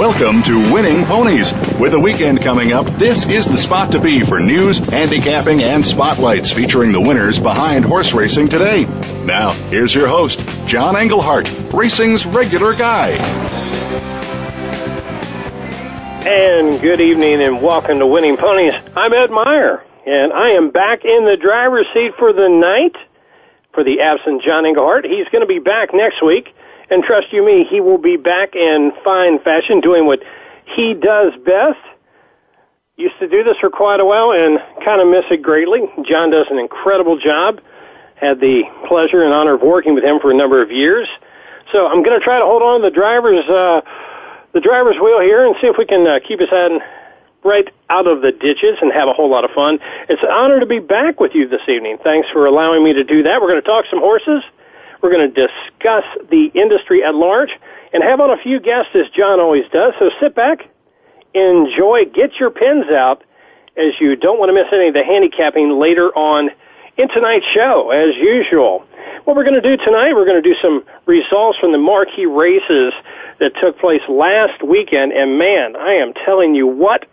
[0.00, 1.52] Welcome to Winning Ponies.
[1.78, 5.84] With the weekend coming up, this is the spot to be for news, handicapping, and
[5.84, 8.86] spotlights featuring the winners behind horse racing today.
[9.26, 13.10] Now, here's your host, John Englehart, racing's regular guy.
[16.26, 18.72] And good evening and welcome to Winning Ponies.
[18.96, 22.96] I'm Ed Meyer, and I am back in the driver's seat for the night
[23.74, 25.04] for the absent John Englehart.
[25.04, 26.54] He's going to be back next week.
[26.90, 30.20] And trust you me, he will be back in fine fashion doing what
[30.76, 31.78] he does best.
[32.96, 35.80] Used to do this for quite a while and kind of miss it greatly.
[36.04, 37.60] John does an incredible job.
[38.16, 41.08] Had the pleasure and honor of working with him for a number of years.
[41.72, 43.80] So I'm going to try to hold on to the driver's, uh,
[44.52, 46.72] the driver's wheel here and see if we can uh, keep his head
[47.44, 49.78] right out of the ditches and have a whole lot of fun.
[50.08, 51.98] It's an honor to be back with you this evening.
[52.02, 53.40] Thanks for allowing me to do that.
[53.40, 54.42] We're going to talk some horses.
[55.02, 57.50] We're going to discuss the industry at large
[57.92, 59.94] and have on a few guests as John always does.
[59.98, 60.68] So sit back,
[61.34, 63.24] enjoy, get your pens out
[63.76, 66.50] as you don't want to miss any of the handicapping later on
[66.96, 68.84] in tonight's show as usual.
[69.24, 72.26] What we're going to do tonight, we're going to do some results from the marquee
[72.26, 72.92] races
[73.38, 77.06] that took place last weekend and man, I am telling you what,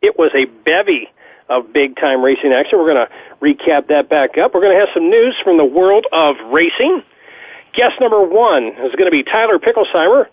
[0.00, 1.08] it was a bevy
[1.48, 2.78] of big time racing action.
[2.78, 4.54] We're going to recap that back up.
[4.54, 7.02] We're going to have some news from the world of racing.
[7.78, 10.26] Guest number one is going to be Tyler Picklesimer,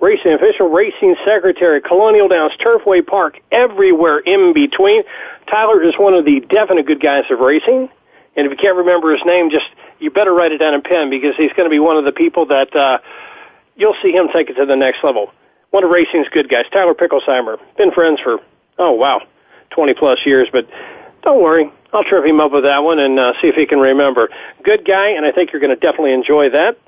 [0.00, 5.02] racing official, racing secretary, Colonial Downs, Turfway Park, everywhere in between.
[5.50, 7.88] Tyler is one of the definite good guys of racing.
[8.36, 9.66] And if you can't remember his name, just,
[9.98, 12.12] you better write it down in pen because he's going to be one of the
[12.12, 12.98] people that, uh,
[13.74, 15.32] you'll see him take it to the next level.
[15.70, 17.58] One of racing's good guys, Tyler Picklesimer.
[17.76, 18.38] Been friends for,
[18.78, 19.22] oh wow,
[19.70, 20.68] 20 plus years, but
[21.24, 21.68] don't worry.
[21.92, 24.28] I'll trip him up with that one and uh, see if he can remember.
[24.62, 26.78] Good guy, and I think you're going to definitely enjoy that.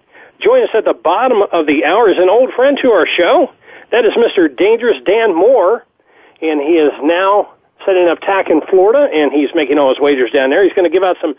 [0.45, 3.51] Join us at the bottom of the hour is an old friend to our show.
[3.91, 4.55] That is Mr.
[4.55, 5.87] Dangerous Dan Moore,
[6.43, 7.55] and he is now
[7.87, 10.63] setting up tack in Florida, and he's making all his wagers down there.
[10.63, 11.35] He's going to give out some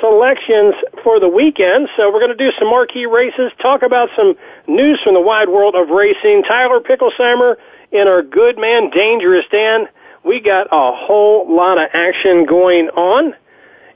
[0.00, 1.90] selections for the weekend.
[1.96, 4.34] So we're going to do some marquee races, talk about some
[4.66, 6.42] news from the wide world of racing.
[6.44, 7.56] Tyler Picklesimer
[7.92, 9.88] and our good man, Dangerous Dan.
[10.24, 13.34] We got a whole lot of action going on.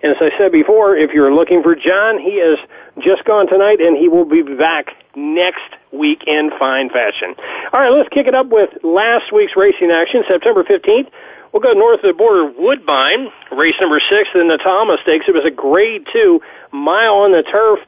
[0.02, 2.58] And as I said before, if you're looking for John, he is
[3.00, 7.34] just gone tonight and he will be back next week in fine fashion.
[7.72, 11.08] All right, let's kick it up with last week's racing action, September 15th.
[11.52, 15.26] We'll go north of the border, Woodbine, race number six the Thomas Stakes.
[15.28, 16.40] It was a grade two
[16.72, 17.78] mile on the turf.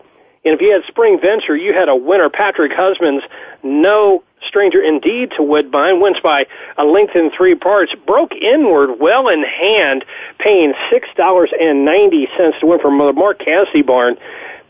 [0.44, 3.24] And if you had Spring Venture, you had a winner, Patrick Husbands,
[3.62, 6.44] no stranger indeed to Woodbine, wins by
[6.76, 10.04] a length in three parts, broke inward well in hand,
[10.38, 14.16] paying $6.90 to win from Mark Casse barn.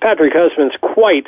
[0.00, 1.26] Patrick Husbands quite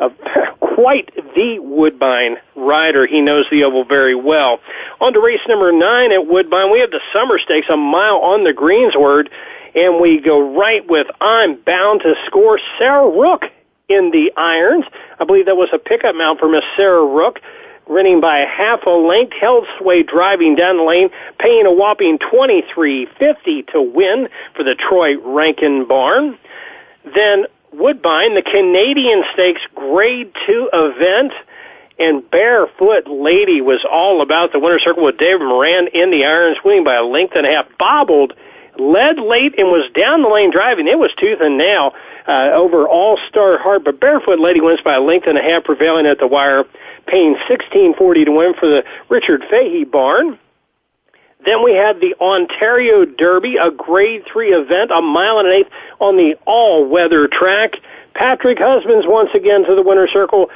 [0.60, 3.06] quite the Woodbine rider.
[3.06, 4.58] He knows the oval very well.
[5.00, 6.72] On to race number nine at Woodbine.
[6.72, 9.28] We have the Summer Stakes, a mile on the greensward,
[9.74, 13.44] and we go right with I'm Bound to Score Sarah Rook
[13.88, 14.84] in the irons.
[15.18, 17.40] I believe that was a pickup mount for Miss Sarah Rook.
[17.88, 21.10] Running by a half a length, held sway driving down the lane,
[21.40, 26.38] paying a whopping twenty three fifty to win for the Troy Rankin barn.
[27.04, 31.32] Then Woodbine, the Canadian Stakes Grade 2 event,
[31.98, 36.58] and Barefoot Lady was all about the winner's circle with David Moran in the irons,
[36.64, 38.34] winning by a length and a half, bobbled,
[38.78, 40.88] led late, and was down the lane driving.
[40.88, 41.92] It was tooth and nail
[42.26, 45.64] uh, over All Star Heart, but Barefoot Lady wins by a length and a half,
[45.64, 46.64] prevailing at the wire,
[47.06, 50.38] paying sixteen forty to win for the Richard Fahey barn.
[51.44, 55.70] Then we had the Ontario Derby, a grade three event, a mile and an eighth
[55.98, 57.72] on the all-weather track.
[58.14, 60.50] Patrick Husbands once again to the winner's circle.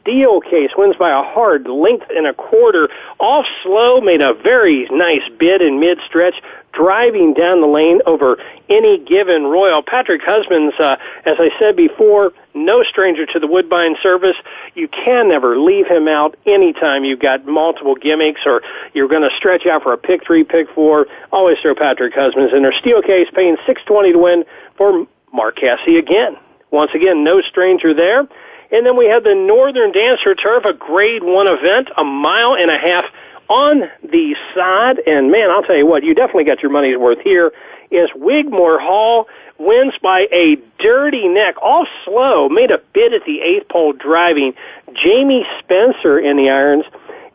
[0.00, 2.88] Steel Case wins by a hard length and a quarter.
[3.20, 6.34] Off slow, made a very nice bid in mid stretch,
[6.72, 8.38] driving down the lane over
[8.68, 9.82] any given Royal.
[9.82, 14.36] Patrick Husbands, uh, as I said before, no stranger to the Woodbine service.
[14.74, 18.62] You can never leave him out anytime you've got multiple gimmicks or
[18.94, 21.06] you're going to stretch out for a pick three, pick four.
[21.30, 22.72] Always throw Patrick Husbands in there.
[22.72, 24.44] Steel Case paying 620 to win
[24.76, 26.36] for Mark Casse again.
[26.70, 28.26] Once again, no stranger there.
[28.72, 32.70] And then we had the Northern Dancer Turf, a grade one event, a mile and
[32.70, 33.04] a half
[33.52, 34.98] on the side.
[35.06, 37.52] And man, I'll tell you what, you definitely got your money's worth here.
[37.90, 39.28] Is Wigmore Hall
[39.58, 44.54] wins by a dirty neck, all slow, made a bid at the eighth pole driving.
[44.94, 46.84] Jamie Spencer in the irons.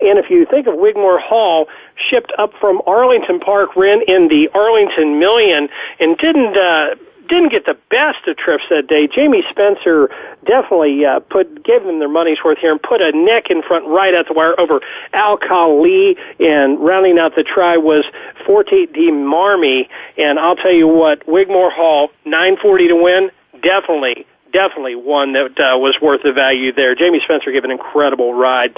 [0.01, 1.67] And if you think of Wigmore Hall,
[2.09, 5.69] shipped up from Arlington Park, ran in the Arlington Million,
[5.99, 6.95] and didn't uh,
[7.27, 9.07] didn't get the best of trips that day.
[9.07, 10.09] Jamie Spencer
[10.45, 13.87] definitely uh, put gave them their money's worth here and put a neck in front
[13.87, 14.81] right at the wire over
[15.13, 16.17] Al Khali.
[16.39, 18.05] And rounding out the try was
[18.45, 19.87] Forte Dei Marmi.
[20.17, 23.31] And I'll tell you what, Wigmore Hall, 940 to win,
[23.61, 24.25] definitely
[24.57, 26.95] definitely one that uh, was worth the value there.
[26.95, 28.75] Jamie Spencer gave an incredible ride.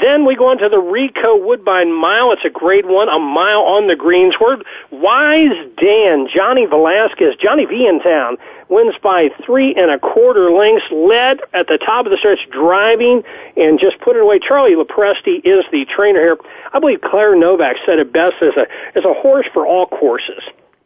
[0.00, 2.30] Then we go on to the Ricoh Woodbine Mile.
[2.30, 4.62] It's a grade one, a mile on the greensward.
[4.92, 8.36] Wise Dan, Johnny Velazquez, Johnny V in town,
[8.68, 13.24] wins by three and a quarter lengths, led at the top of the stretch driving
[13.56, 14.38] and just put it away.
[14.38, 16.38] Charlie Lopresti is the trainer here.
[16.72, 20.42] I believe Claire Novak said it best as a, as a horse for all courses.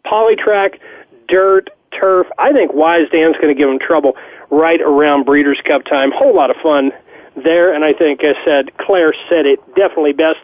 [0.07, 0.79] Polytrack,
[1.29, 2.27] dirt, turf.
[2.39, 4.17] I think Wise Dan's going to give him trouble
[4.51, 6.13] right around Breeders' Cup time.
[6.13, 6.93] Whole lot of fun
[7.37, 10.39] there, and I think, I said, Claire said it definitely best.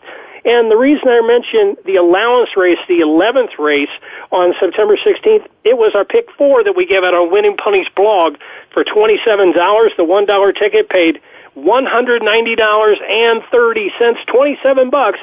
[0.45, 3.91] And the reason I mentioned the allowance race, the 11th race
[4.31, 7.89] on September 16th, it was our pick four that we gave out on Winning Ponies
[7.97, 8.37] blog
[8.73, 9.55] for $27.
[9.97, 11.21] The $1 ticket paid
[11.57, 15.19] $190.30, 27 bucks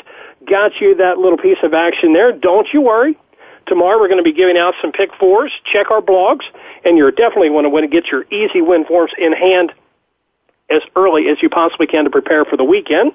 [0.45, 2.33] got you that little piece of action there.
[2.33, 3.17] Don't you worry.
[3.65, 5.51] Tomorrow we're going to be giving out some pick fours.
[5.71, 6.43] Check our blogs,
[6.83, 9.73] and you're definitely going to want to get your easy win forms in hand
[10.69, 13.11] as early as you possibly can to prepare for the weekend.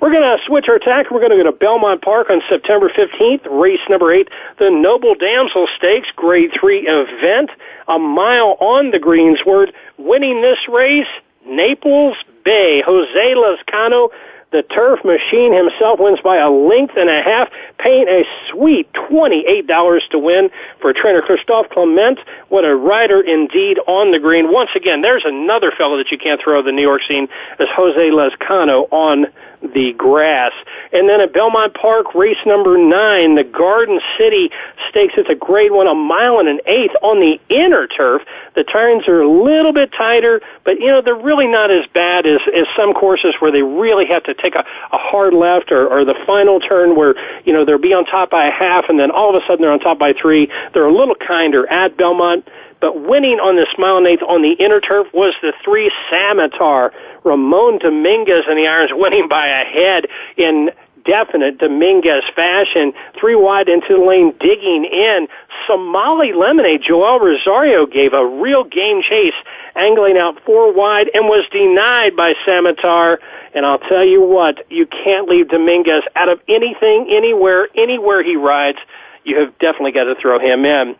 [0.00, 1.10] We're going to switch our tack.
[1.10, 5.14] We're going to go to Belmont Park on September 15th, race number eight, the Noble
[5.14, 7.50] Damsel Stakes, grade three event,
[7.88, 9.72] a mile on the greensward.
[9.98, 11.08] Winning this race,
[11.46, 14.10] Naples Bay, Jose Lezcano,
[14.52, 17.48] the turf machine himself wins by a length and a half,
[17.78, 20.50] paying a sweet $28 to win
[20.80, 22.18] for trainer Christophe Clement.
[22.48, 24.52] What a rider indeed on the green.
[24.52, 28.10] Once again, there's another fellow that you can't throw the New York scene as Jose
[28.10, 29.26] Lezcano on
[29.62, 30.52] the grass.
[30.92, 34.50] And then at Belmont Park, race number nine, the Garden City
[34.88, 35.14] Stakes.
[35.16, 38.22] It's a grade one, a mile and an eighth on the inner turf.
[38.54, 42.26] The turns are a little bit tighter, but you know, they're really not as bad
[42.26, 45.86] as, as some courses where they really have to take a, a hard left or,
[45.86, 47.14] or the final turn where,
[47.44, 49.62] you know, they'll be on top by a half and then all of a sudden
[49.62, 50.50] they're on top by three.
[50.72, 52.48] They're a little kinder at Belmont.
[52.80, 56.92] But winning on this mile and eighth on the inner turf was the three Samitar.
[57.24, 60.06] Ramon Dominguez and the Irons winning by a head
[60.36, 60.70] in
[61.04, 62.92] definite Dominguez fashion.
[63.18, 65.28] Three wide into the lane, digging in.
[65.66, 69.34] Somali Lemonade, Joel Rosario gave a real game chase,
[69.74, 73.18] angling out four wide and was denied by Samitar.
[73.54, 78.36] And I'll tell you what, you can't leave Dominguez out of anything, anywhere, anywhere he
[78.36, 78.78] rides.
[79.24, 80.96] You have definitely got to throw him in.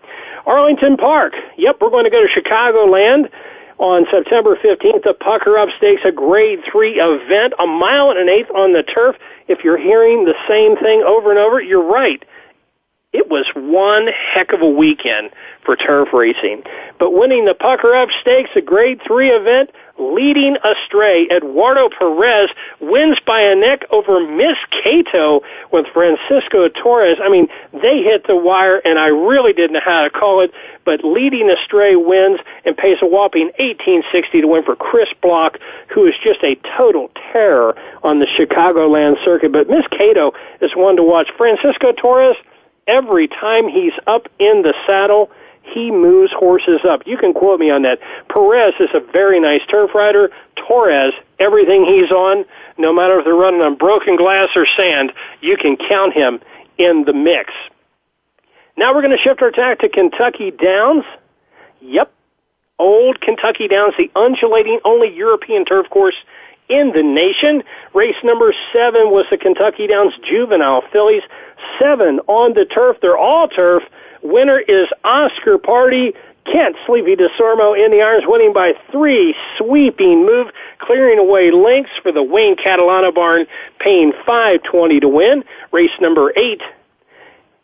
[0.46, 1.34] Arlington Park.
[1.56, 3.30] Yep, we're going to go to Chicagoland
[3.80, 5.02] on September 15th.
[5.02, 8.82] The Pucker Up Stakes, a grade three event, a mile and an eighth on the
[8.82, 9.16] turf.
[9.48, 12.22] If you're hearing the same thing over and over, you're right.
[13.12, 15.30] It was one heck of a weekend
[15.64, 16.62] for turf racing.
[16.98, 19.70] But winning the Pucker Up Stakes, a grade three event,
[20.00, 25.42] leading astray, Eduardo Perez wins by a neck over Miss Cato
[25.72, 27.18] with Francisco Torres.
[27.22, 30.52] I mean, they hit the wire and I really didn't know how to call it,
[30.84, 35.58] but leading astray wins and pays a whopping 1860 to win for Chris Block,
[35.94, 39.52] who is just a total terror on the Chicagoland circuit.
[39.52, 41.28] But Miss Cato is one to watch.
[41.36, 42.36] Francisco Torres,
[42.86, 45.30] every time he's up in the saddle,
[45.62, 47.02] he moves horses up.
[47.06, 47.98] You can quote me on that.
[48.28, 50.30] Perez is a very nice turf rider.
[50.56, 52.44] Torres, everything he's on,
[52.78, 56.40] no matter if they're running on broken glass or sand, you can count him
[56.78, 57.52] in the mix.
[58.76, 61.04] Now we're going to shift our tack to Kentucky Downs.
[61.80, 62.12] Yep.
[62.78, 66.14] Old Kentucky Downs, the undulating only European turf course
[66.70, 67.62] in the nation.
[67.92, 71.22] Race number seven was the Kentucky Downs Juvenile Fillies.
[71.78, 72.96] Seven on the turf.
[73.02, 73.82] They're all turf.
[74.22, 76.14] Winner is Oscar Party.
[76.46, 79.34] Kent Sleepy Desormeaux in the irons, winning by three.
[79.58, 80.48] Sweeping move,
[80.78, 83.46] clearing away links for the Wayne Catalano barn,
[83.78, 85.44] paying 520 to win.
[85.70, 86.62] Race number eight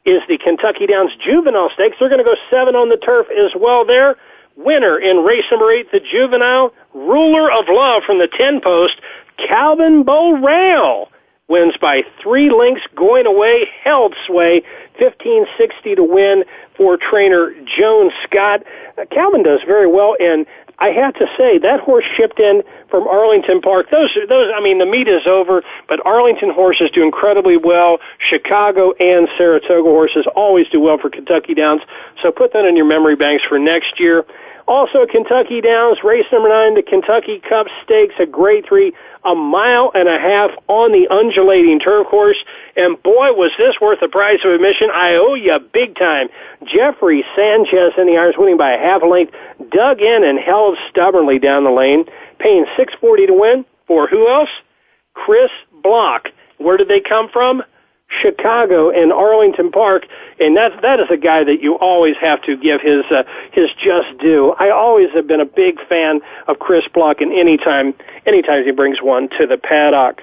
[0.04, 1.96] is the Kentucky Downs Juvenile Stakes.
[1.98, 4.16] They're going to go seven on the turf as well there.
[4.56, 8.94] Winner in race number eight, the Juvenile, Ruler of Love from the 10 post,
[9.36, 11.10] Calvin Borel
[11.48, 14.62] wins by three lengths going away, held sway,
[14.98, 16.44] 1560 to win
[16.76, 18.64] for trainer Joan Scott.
[18.98, 20.46] Uh, Calvin does very well, and
[20.78, 23.90] I have to say that horse shipped in from Arlington Park.
[23.90, 27.98] Those, those, I mean, the meet is over, but Arlington horses do incredibly well.
[28.18, 31.80] Chicago and Saratoga horses always do well for Kentucky Downs.
[32.22, 34.26] So put that in your memory banks for next year.
[34.68, 38.92] Also, Kentucky Downs, race number nine, the Kentucky Cup Stakes, a grade three,
[39.24, 42.36] a mile and a half on the undulating turf course.
[42.74, 44.90] And boy, was this worth the price of admission.
[44.92, 46.28] I owe you big time.
[46.66, 49.34] Jeffrey Sanchez in the irons, winning by a half a length,
[49.70, 52.04] dug in and held stubbornly down the lane,
[52.40, 53.64] paying 640 to win.
[53.86, 54.50] For who else?
[55.14, 55.50] Chris
[55.82, 56.28] Block.
[56.58, 57.62] Where did they come from?
[58.08, 60.06] Chicago and Arlington Park,
[60.38, 63.70] and that that is a guy that you always have to give his uh, his
[63.82, 64.54] just due.
[64.58, 67.94] I always have been a big fan of Chris Block, and anytime
[68.24, 70.22] anytime he brings one to the paddock.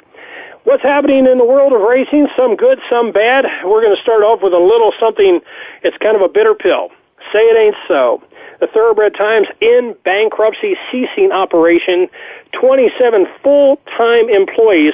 [0.63, 2.27] What's happening in the world of racing?
[2.37, 3.43] Some good, some bad.
[3.65, 5.41] We're going to start off with a little something.
[5.83, 6.87] It's kind of a bitter pill.
[7.33, 8.23] Say it ain't so.
[8.61, 12.07] The Thoroughbred Times in bankruptcy ceasing operation.
[12.53, 14.93] 27 full-time employees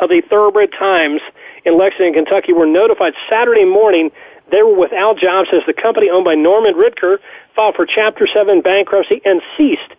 [0.00, 1.20] of the Thoroughbred Times
[1.66, 4.10] in Lexington, Kentucky were notified Saturday morning
[4.50, 7.18] they were without jobs as the company owned by Norman Ridker
[7.54, 9.92] filed for Chapter 7 bankruptcy and ceased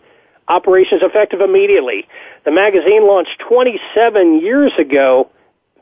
[0.48, 2.08] operations effective immediately.
[2.46, 5.30] The magazine launched 27 years ago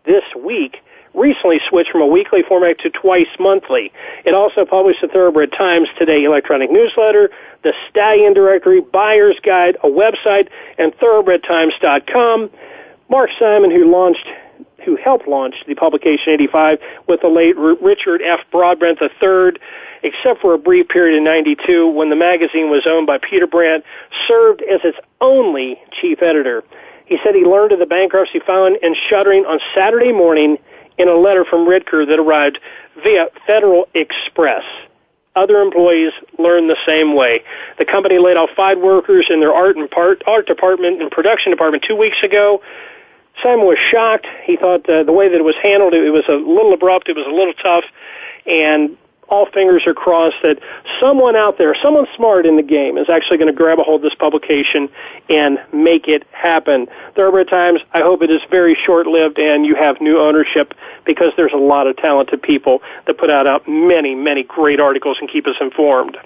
[0.05, 0.77] this week
[1.13, 3.91] recently switched from a weekly format to twice monthly.
[4.25, 7.29] It also published the Thoroughbred Times Today electronic newsletter,
[7.63, 12.49] the Stallion Directory, Buyer's Guide, a website, and thoroughbredtimes.com.
[13.09, 14.27] Mark Simon, who launched
[14.85, 18.39] who helped launch the publication 85 with the late Richard F.
[18.51, 19.59] Broadbent III,
[20.03, 23.83] except for a brief period in 92 when the magazine was owned by Peter Brant,
[24.27, 26.63] served as its only chief editor.
[27.05, 30.57] He said he learned of the bankruptcy filing and shuttering on Saturday morning
[30.97, 32.59] in a letter from Ridker that arrived
[33.03, 34.63] via Federal Express.
[35.35, 37.43] Other employees learned the same way.
[37.77, 41.51] The company laid off five workers in their art and part, art department and production
[41.51, 42.61] department two weeks ago.
[43.43, 44.27] Simon was shocked.
[44.43, 47.15] He thought uh, the way that it was handled, it was a little abrupt, it
[47.15, 47.83] was a little tough,
[48.45, 50.59] and all fingers are crossed that
[50.99, 54.03] someone out there, someone smart in the game, is actually going to grab a hold
[54.03, 54.89] of this publication
[55.29, 56.87] and make it happen.
[57.15, 60.73] Thoroughbred Times, I hope it is very short-lived and you have new ownership
[61.05, 65.29] because there's a lot of talented people that put out many, many great articles and
[65.29, 66.17] keep us informed.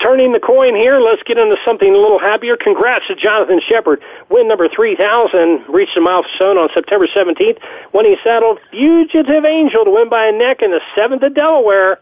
[0.00, 2.56] Turning the coin here, let's get into something a little happier.
[2.56, 4.02] Congrats to Jonathan Sheppard.
[4.28, 7.58] Win number 3000 reached the milestone on September 17th
[7.92, 11.98] when he saddled Fugitive Angel to win by a neck in the 7th of Delaware.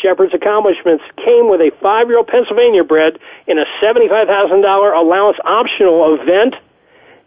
[0.00, 6.54] Sheppard's accomplishments came with a five-year-old Pennsylvania bred in a $75,000 allowance optional event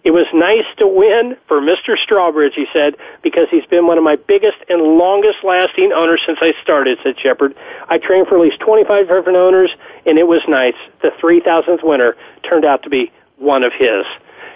[0.06, 1.98] it was nice to win for Mr.
[1.98, 6.38] Strawbridge, he said, because he's been one of my biggest and longest lasting owners since
[6.42, 7.56] I started, said Sheppard.
[7.90, 9.72] I trained for at least 25 different owners,
[10.06, 10.76] and it was nice.
[11.02, 12.16] The 3,000th winner
[12.48, 14.06] turned out to be one of his.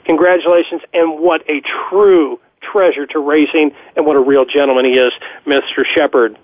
[0.05, 5.13] Congratulations, and what a true treasure to racing, and what a real gentleman he is,
[5.47, 5.83] Mr.
[5.83, 6.37] Sheppard.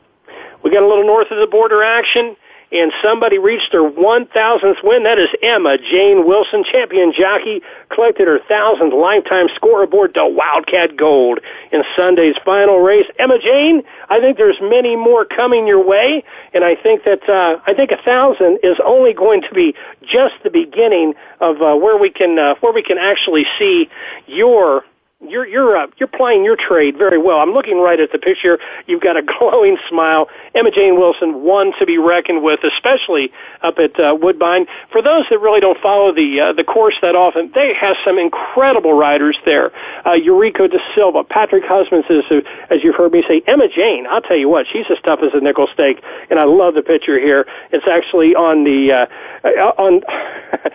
[0.64, 2.36] We got a little north of the border action
[2.72, 5.04] and somebody reached their 1,000th win.
[5.04, 10.98] That is Emma Jane Wilson, champion jockey, collected her 1,000th lifetime score aboard the Wildcat
[10.98, 11.40] Gold
[11.72, 13.06] in Sunday's final race.
[13.20, 17.60] Emma Jane, I think there's many more coming your way, and I think that uh,
[17.66, 21.98] I think a thousand is only going to be just the beginning of uh, where
[21.98, 23.90] we can uh, where we can actually see
[24.28, 24.84] your
[25.22, 27.40] you're you're uh, you're playing your trade very well.
[27.40, 28.60] I'm looking right at the picture.
[28.86, 30.28] You've got a glowing smile.
[30.54, 33.32] Emma Jane Wilson, one to be reckoned with, especially
[33.62, 34.68] up at uh, Woodbine.
[34.92, 38.20] For those that really don't follow the uh, the course that often, they have some
[38.20, 39.72] incredible riders there.
[40.06, 43.42] Uh, Eurico da Silva, Patrick Husbands, as, as you've heard me say.
[43.48, 46.44] Emma Jane, I'll tell you what, she's as tough as a nickel steak, and I
[46.44, 47.46] love the picture here.
[47.72, 49.06] It's actually on the uh,
[49.48, 50.02] uh on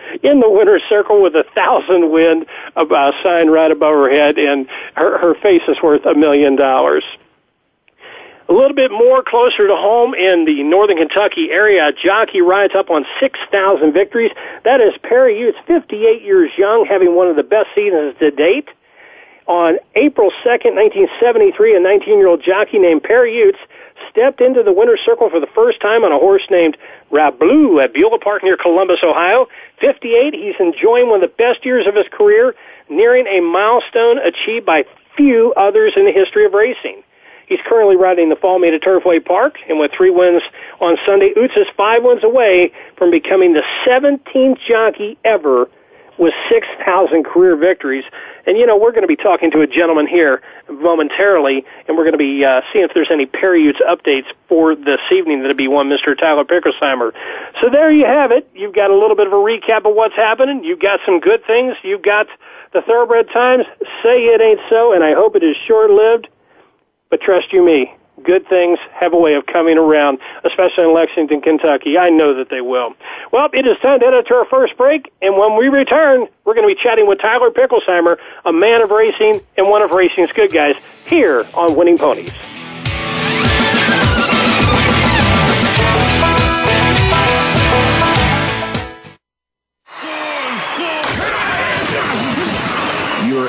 [0.23, 4.67] in the winner's circle with a thousand wind uh, sign right above her head and
[4.95, 7.03] her, her face is worth a million dollars.
[8.49, 12.89] A little bit more closer to home in the northern Kentucky area, jockey rides up
[12.89, 14.31] on 6,000 victories.
[14.65, 18.67] That is Perry Ouzts, 58 years young, having one of the best seasons to date.
[19.47, 23.59] On April 2nd, 1973, a 19-year-old jockey named Perry Ouzts
[24.09, 26.77] stepped into the winner's circle for the first time on a horse named
[27.11, 29.47] Rablu at Beulah Park near Columbus, Ohio.
[29.79, 32.53] 58, he's enjoying one of the best years of his career,
[32.89, 34.83] nearing a milestone achieved by
[35.15, 37.03] few others in the history of racing.
[37.47, 40.41] He's currently riding the fall meet at Turfway Park, and with three wins
[40.79, 45.67] on Sunday, Ouzts is five wins away from becoming the 17th jockey ever
[46.17, 48.05] with 6,000 career victories.
[48.45, 52.03] And you know, we're going to be talking to a gentleman here momentarily, and we're
[52.03, 55.41] going to be uh, seeing if there's any Perry Ouzts updates for this evening.
[55.41, 56.17] That'll be one Mr.
[56.17, 57.11] Tyler Picklesimer.
[57.59, 58.49] So there you have it.
[58.53, 60.63] You've got a little bit of a recap of what's happening.
[60.63, 61.75] You've got some good things.
[61.83, 62.27] You've got
[62.73, 63.65] the Thoroughbred Times.
[64.03, 66.27] Say it ain't so, and I hope it is short-lived.
[67.09, 71.41] But trust you me, good things have a way of coming around, especially in Lexington,
[71.41, 71.97] Kentucky.
[71.97, 72.93] I know that they will.
[73.31, 76.53] Well, it is time to head to our first break, and when we return, we're
[76.53, 80.31] going to be chatting with Tyler Picklesimer, a man of racing and one of racing's
[80.31, 80.75] good guys,
[81.07, 82.31] here on Winning Ponies.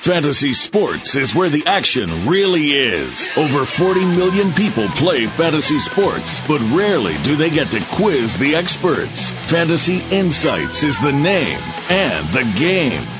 [0.00, 3.28] Fantasy sports is where the action really is.
[3.36, 8.56] Over 40 million people play fantasy sports, but rarely do they get to quiz the
[8.56, 9.32] experts.
[9.50, 13.19] Fantasy Insights is the name and the game.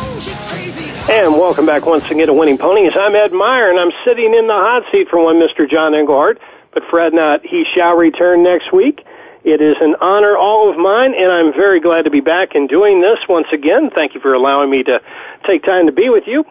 [1.09, 2.93] And welcome back once again to Winning Ponies.
[2.95, 5.67] I'm Ed Meyer, and I'm sitting in the hot seat for one Mr.
[5.67, 6.39] John Englehart.
[6.73, 9.03] But Fred not, he shall return next week.
[9.43, 12.69] It is an honor all of mine, and I'm very glad to be back and
[12.69, 13.89] doing this once again.
[13.89, 15.01] Thank you for allowing me to
[15.43, 16.45] take time to be with you.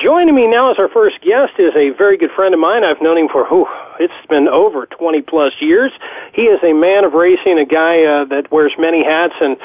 [0.00, 2.84] Joining me now as our first guest is a very good friend of mine.
[2.84, 3.46] I've known him for,
[3.98, 5.90] it's been over 20 plus years.
[6.32, 9.56] He is a man of racing, a guy uh, that wears many hats, and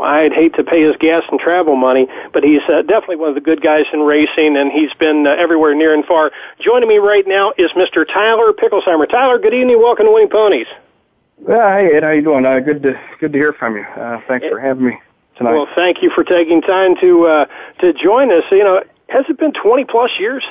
[0.00, 3.34] I'd hate to pay his gas and travel money, but he's uh, definitely one of
[3.34, 6.30] the good guys in racing, and he's been uh, everywhere near and far.
[6.60, 8.06] Joining me right now is Mr.
[8.06, 9.08] Tyler Picklesimer.
[9.08, 9.78] Tyler, good evening.
[9.78, 10.66] Welcome to Winning Ponies.
[11.48, 12.44] Yeah, hey Ed, how you doing?
[12.44, 13.82] Uh, good to good to hear from you.
[13.82, 14.98] Uh, thanks for having me
[15.36, 15.52] tonight.
[15.54, 17.46] Well, thank you for taking time to uh,
[17.80, 18.44] to join us.
[18.50, 20.44] You know, has it been 20 plus years?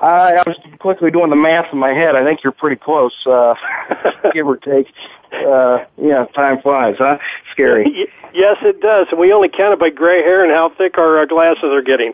[0.00, 2.16] I, I was quickly doing the math in my head.
[2.16, 3.54] I think you're pretty close, uh,
[4.32, 4.92] give or take.
[5.32, 7.18] Uh, yeah, time flies, huh?
[7.52, 8.08] Scary.
[8.34, 9.06] yes, it does.
[9.10, 11.82] And we only count it by gray hair and how thick our uh, glasses are
[11.82, 12.12] getting.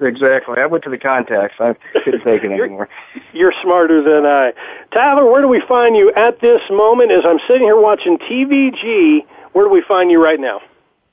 [0.00, 0.54] Exactly.
[0.58, 1.56] I went to the contacts.
[1.58, 2.88] I couldn't take it anymore.
[3.32, 4.52] You're smarter than I.
[4.92, 9.26] Tyler, where do we find you at this moment as I'm sitting here watching TVG?
[9.52, 10.60] Where do we find you right now?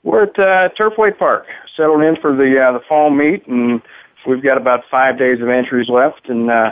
[0.04, 1.46] We're at uh, Turfway Park,
[1.76, 3.82] settled in for the uh, the fall meet, and
[4.26, 6.72] we've got about five days of entries left, and uh,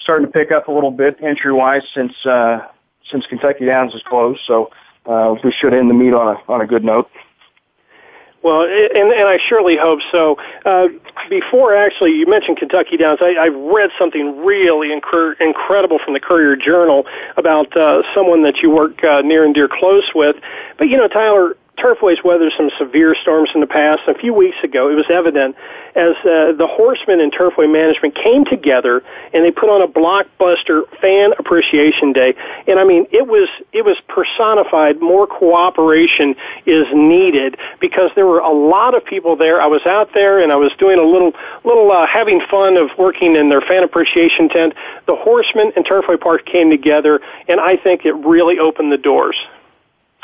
[0.00, 2.66] starting to pick up a little bit entry wise since uh,
[3.10, 4.40] since Kentucky Downs is closed.
[4.46, 4.70] So
[5.06, 7.10] uh, we should end the meet on a on a good note.
[8.42, 10.38] Well, and, and I surely hope so.
[10.64, 10.88] Uh,
[11.28, 13.18] before actually, you mentioned Kentucky Downs.
[13.20, 17.04] I, I've read something really incre- incredible from the Courier Journal
[17.36, 20.36] about uh, someone that you work uh, near and dear close with.
[20.78, 24.02] But you know, Tyler, Turfway's weathered some severe storms in the past.
[24.06, 25.56] A few weeks ago, it was evident
[25.96, 30.82] as uh, the Horsemen and Turfway management came together and they put on a blockbuster
[31.00, 32.34] fan appreciation day.
[32.66, 35.00] And I mean, it was it was personified.
[35.00, 39.60] More cooperation is needed because there were a lot of people there.
[39.60, 41.32] I was out there and I was doing a little
[41.64, 44.74] little uh, having fun of working in their fan appreciation tent.
[45.06, 49.36] The Horsemen and Turfway Park came together, and I think it really opened the doors.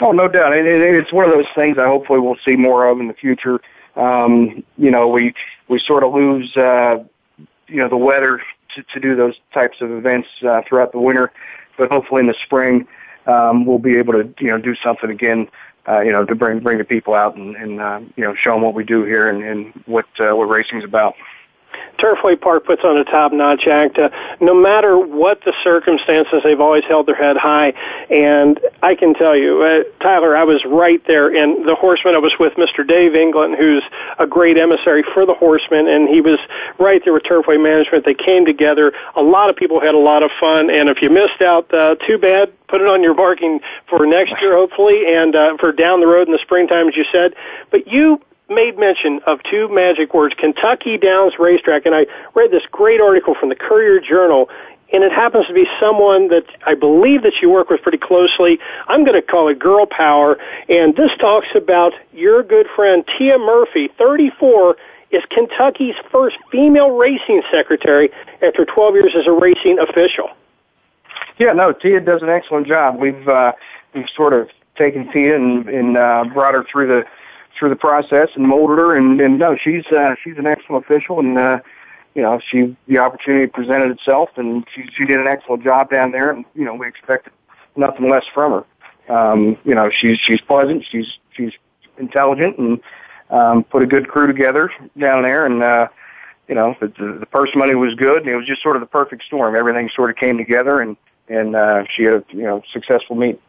[0.01, 0.53] Oh, no doubt.
[0.53, 3.15] It, it, it's one of those things I hopefully we'll see more of in the
[3.15, 3.61] future.
[3.97, 5.35] Um, you know, we
[5.69, 7.03] we sort of lose, uh,
[7.67, 8.43] you know, the weather
[8.75, 11.33] to, to do those types of events uh, throughout the winter,
[11.79, 12.87] but hopefully in the spring
[13.27, 15.49] um, we'll be able to, you know, do something again.
[15.89, 18.53] Uh, you know, to bring bring the people out and, and uh, you know show
[18.53, 21.15] them what we do here and, and what uh, what racing's about.
[21.99, 23.99] Turfway Park puts on a top-notch act.
[23.99, 27.73] Uh, no matter what the circumstances, they've always held their head high.
[28.11, 31.29] And I can tell you, uh, Tyler, I was right there.
[31.29, 32.87] And the Horsemen, I was with Mr.
[32.87, 33.83] Dave England, who's
[34.19, 36.39] a great emissary for the Horsemen, and he was
[36.79, 38.05] right there with Turfway Management.
[38.05, 38.93] They came together.
[39.15, 40.71] A lot of people had a lot of fun.
[40.71, 42.53] And if you missed out, uh, too bad.
[42.69, 46.27] Put it on your marking for next year, hopefully, and uh, for down the road
[46.27, 47.35] in the springtime, as you said.
[47.71, 52.63] But you made mention of two magic words, Kentucky Downs Racetrack, and I read this
[52.71, 54.49] great article from the Courier Journal,
[54.93, 58.61] and it happens to be someone that I believe that you work with pretty closely.
[58.87, 63.39] I'm going to call it girl power, and this talks about your good friend Tia
[63.39, 64.77] Murphy, 34,
[65.11, 68.11] is Kentucky's first female racing secretary
[68.43, 70.31] after 12 years as a racing official.
[71.39, 72.99] Yeah, no, Tia does an excellent job.
[72.99, 73.53] We've uh,
[73.95, 77.05] we've sort of taken Tia and, and uh, brought her through the
[77.59, 78.97] through the process and molded her.
[78.97, 81.61] And, and no, she's uh, she's an excellent official, and uh,
[82.15, 86.13] you know, she the opportunity presented itself, and she she did an excellent job down
[86.13, 86.31] there.
[86.31, 87.33] And you know, we expected
[87.77, 88.65] nothing less from
[89.09, 89.15] her.
[89.15, 91.53] Um, you know, she's she's pleasant, she's she's
[91.99, 92.81] intelligent, and
[93.31, 95.63] um, put a good crew together down there, and.
[95.63, 95.89] uh
[96.49, 98.81] you know, the, the, the purse money was good, and it was just sort of
[98.81, 99.57] the perfect storm.
[99.57, 100.97] Everything sort of came together, and
[101.29, 103.41] and uh, she had a you know successful meet.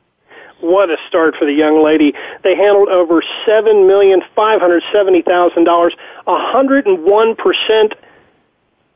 [0.59, 2.15] What a start for the young lady.
[2.43, 5.91] They handled over $7,570,000,
[6.27, 7.93] 101%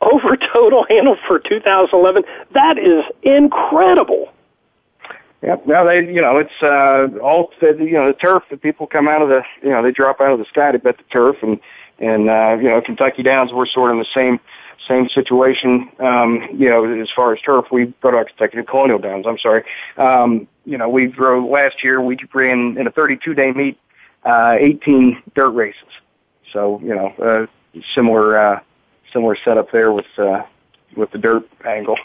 [0.01, 2.23] over total handled for 2011.
[2.53, 4.33] That is incredible.
[5.43, 5.65] Yep.
[5.65, 8.43] Now they, you know, it's uh, all you know the turf.
[8.51, 10.77] The people come out of the, you know, they drop out of the sky to
[10.77, 11.59] bet the turf, and
[11.97, 13.51] and uh, you know Kentucky Downs.
[13.51, 14.39] We're sort of in the same
[14.87, 15.89] same situation.
[15.99, 19.25] Um, you know, as far as turf, we go to Kentucky Colonial Downs.
[19.27, 19.63] I'm sorry.
[19.97, 22.01] Um, you know, we drove last year.
[22.01, 23.77] We ran in a 32 day meet,
[24.23, 25.89] uh, 18 dirt races.
[26.53, 28.59] So you know, uh, similar uh,
[29.11, 30.43] similar setup there with uh,
[30.95, 31.97] with the dirt angle.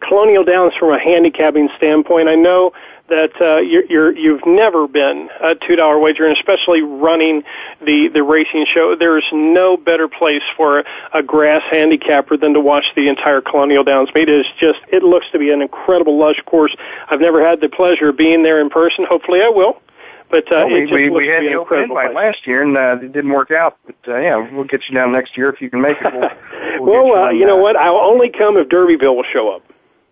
[0.00, 2.28] Colonial Downs from a handicapping standpoint.
[2.28, 2.72] I know
[3.10, 7.42] that uh, you're, you're, you've never been a two dollar wager, and especially running
[7.80, 8.96] the the racing show.
[8.98, 14.08] There's no better place for a, grass handicapper than to watch the entire Colonial Downs
[14.14, 14.28] meet.
[14.28, 16.74] It is just it looks to be an incredible lush course.
[17.10, 19.04] I've never had the pleasure of being there in person.
[19.08, 19.82] Hopefully, I will.
[20.30, 22.14] But uh, well, we, we, we had the open invite place.
[22.14, 23.76] last year, and uh, it didn't work out.
[23.84, 26.12] But uh, yeah, we'll get you down next year if you can make it.
[26.14, 27.76] We'll, we'll well, get uh, you know what?
[27.76, 29.62] I'll only come if Derbyville will show up.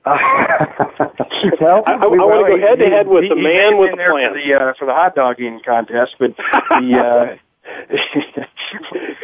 [1.60, 3.78] well, I, I, I want to go head to head with he, the he man
[3.78, 4.32] with the plan.
[4.32, 7.36] for the uh, for the hot dog eating contest, but the.
[7.36, 7.36] Uh,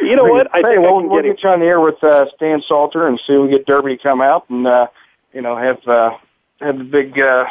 [0.01, 0.47] You know what?
[0.53, 3.07] I hey, think we'll, we'll get get you on the air with uh, Stan Salter
[3.07, 4.87] and see if we get Derby to come out and uh,
[5.33, 6.11] you know have uh,
[6.59, 7.45] have the big uh,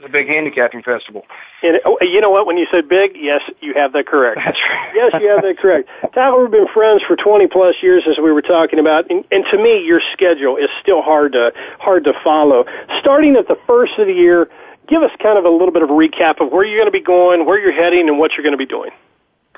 [0.00, 1.26] the big handicapping festival.
[1.62, 2.46] And, oh, you know what?
[2.46, 4.40] When you said big, yes, you have that correct.
[4.44, 4.92] That's right.
[4.94, 5.88] yes, you have that correct.
[6.14, 9.44] Tyler, we've been friends for 20 plus years, as we were talking about, and, and
[9.50, 12.64] to me, your schedule is still hard to hard to follow.
[13.00, 14.50] Starting at the first of the year,
[14.88, 16.98] give us kind of a little bit of a recap of where you're going to
[16.98, 18.90] be going, where you're heading, and what you're going to be doing.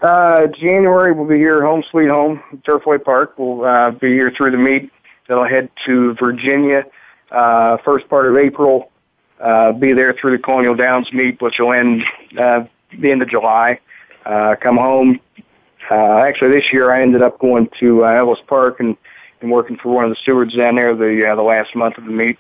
[0.01, 3.35] Uh, January we'll be here, home sweet home, Turfway Park.
[3.39, 4.91] We'll uh, be here through the meet.
[5.29, 6.85] Then I'll head to Virginia.
[7.31, 8.92] Uh, first part of April,
[9.43, 12.05] uh, be there through the Colonial Downs meet, which will end
[12.39, 12.65] uh,
[12.99, 13.81] the end of July.
[14.25, 15.21] Uh, come home.
[15.91, 18.97] Uh, actually, this year I ended up going to uh, Ellis Park and,
[19.41, 22.05] and working for one of the stewards down there the uh, the last month of
[22.05, 22.39] the meet.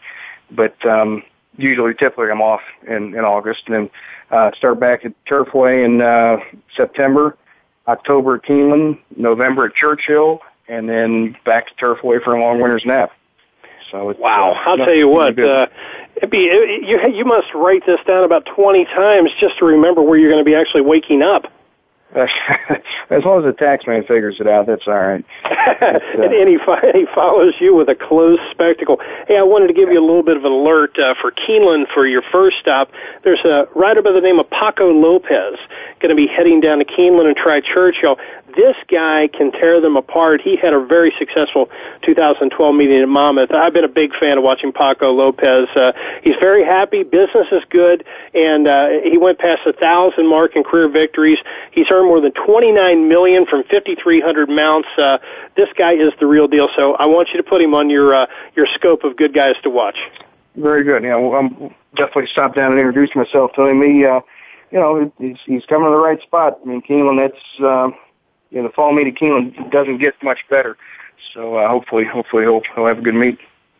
[0.50, 1.22] But um,
[1.56, 3.90] usually, typically, I'm off in, in August, and then
[4.30, 6.36] uh, start back at Turfway in uh,
[6.76, 7.36] September.
[7.88, 12.84] October at Keeneland, November at Churchill, and then back to Turfway for a long winter's
[12.86, 13.10] nap.
[13.90, 15.38] So it's, Wow, uh, I'll tell you what.
[15.38, 15.66] Uh,
[16.30, 17.00] be it, you.
[17.16, 20.48] You must write this down about 20 times just to remember where you're going to
[20.48, 21.46] be actually waking up.
[23.10, 25.24] as long as the tax man figures it out, that's all right.
[25.44, 26.58] uh, and, he,
[26.92, 29.00] he follows you with a closed spectacle.
[29.26, 31.86] Hey, I wanted to give you a little bit of an alert uh, for Keeneland
[31.94, 32.90] for your first stop.
[33.24, 35.58] There's a rider by the name of Paco Lopez
[36.00, 38.18] going to be heading down to Keeneland and try Churchill
[38.56, 40.40] this guy can tear them apart.
[40.40, 41.68] He had a very successful
[42.02, 43.52] 2012 meeting at Monmouth.
[43.52, 45.68] I've been a big fan of watching Paco Lopez.
[45.74, 47.02] Uh, he's very happy.
[47.02, 51.38] Business is good, and uh, he went past a thousand mark in career victories.
[51.72, 54.88] He's earned more than 29 million from 5,300 mounts.
[54.96, 55.18] Uh,
[55.56, 56.68] this guy is the real deal.
[56.76, 59.56] So I want you to put him on your uh, your scope of good guys
[59.62, 59.98] to watch.
[60.56, 61.02] Very good.
[61.02, 63.82] Yeah, well, I'm definitely stop down and introduce myself to him.
[63.82, 64.20] He, uh,
[64.70, 66.58] you know, he's, he's coming to the right spot.
[66.62, 67.60] I mean, Keeneland, that's.
[67.60, 67.90] Uh,
[68.52, 70.76] you know, the fall meet at Keeneland doesn't get much better.
[71.34, 73.38] So uh, hopefully, hopefully he'll he'll have a good meet.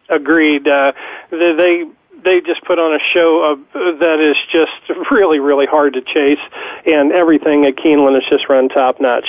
[0.08, 0.66] Agreed.
[0.66, 0.92] Uh,
[1.30, 1.84] they, they
[2.24, 6.42] they just put on a show of, that is just really really hard to chase,
[6.86, 9.28] and everything at Keeneland is just run top notch.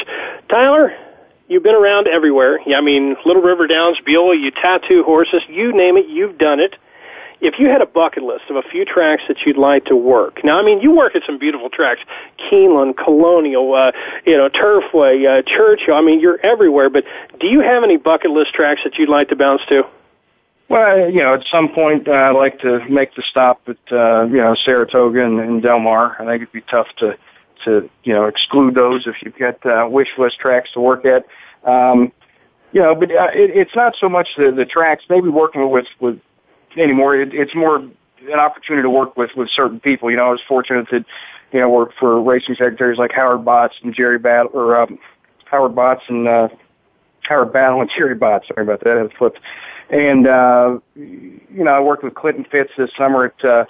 [0.50, 0.94] Tyler,
[1.48, 2.60] you've been around everywhere.
[2.66, 6.60] Yeah, I mean, Little River Downs, Beulah, you tattoo horses, you name it, you've done
[6.60, 6.76] it
[7.44, 10.44] if you had a bucket list of a few tracks that you'd like to work,
[10.44, 12.02] now I mean you work at some beautiful tracks,
[12.40, 13.92] Keeneland, Colonial, uh,
[14.26, 15.94] you know Turfway, uh, Churchill.
[15.94, 16.90] I mean you're everywhere.
[16.90, 17.04] But
[17.40, 19.84] do you have any bucket list tracks that you'd like to bounce to?
[20.70, 24.24] Well, you know, at some point uh, I'd like to make the stop at uh,
[24.24, 26.16] you know Saratoga and, and Del Mar.
[26.20, 27.18] I think it'd be tough to
[27.66, 31.26] to you know exclude those if you've got uh, wish list tracks to work at.
[31.70, 32.14] Um,
[32.72, 35.04] you know, but uh, it, it's not so much the, the tracks.
[35.10, 36.20] Maybe working with with
[36.78, 37.16] anymore.
[37.16, 40.10] It, it's more an opportunity to work with with certain people.
[40.10, 41.06] You know, I was fortunate to,
[41.52, 45.00] you know, work for racing secretaries like Howard Botts and Jerry Battle, or um,
[45.46, 46.50] Howard Botts and uh,
[47.24, 48.48] Howard Battle and Jerry Botts.
[48.48, 49.40] Sorry about that, I flipped.
[49.90, 53.66] And uh, you know, I worked with Clinton Fitz this summer at uh,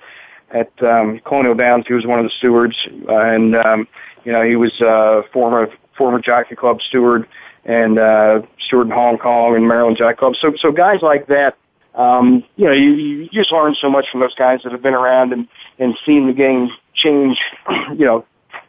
[0.52, 1.86] at um, Colonial Downs.
[1.88, 2.78] He was one of the stewards,
[3.10, 3.88] uh, and um,
[4.24, 7.28] you know, he was uh, former former Jockey Club steward
[7.66, 10.34] and uh, steward in Hong Kong and Maryland Jockey Club.
[10.40, 11.58] So so guys like that
[11.96, 14.94] um, you know, you, you just learn so much from those guys that have been
[14.94, 15.48] around and,
[15.80, 17.40] and seen the game change,
[17.90, 18.26] you know,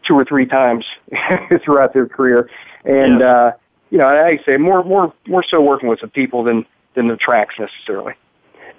[0.07, 0.85] two or three times
[1.65, 2.51] throughout their career.
[2.85, 3.27] And, yeah.
[3.27, 3.53] uh,
[3.91, 7.17] you know, I say more, more, more so working with the people than, than the
[7.17, 8.15] tracks necessarily.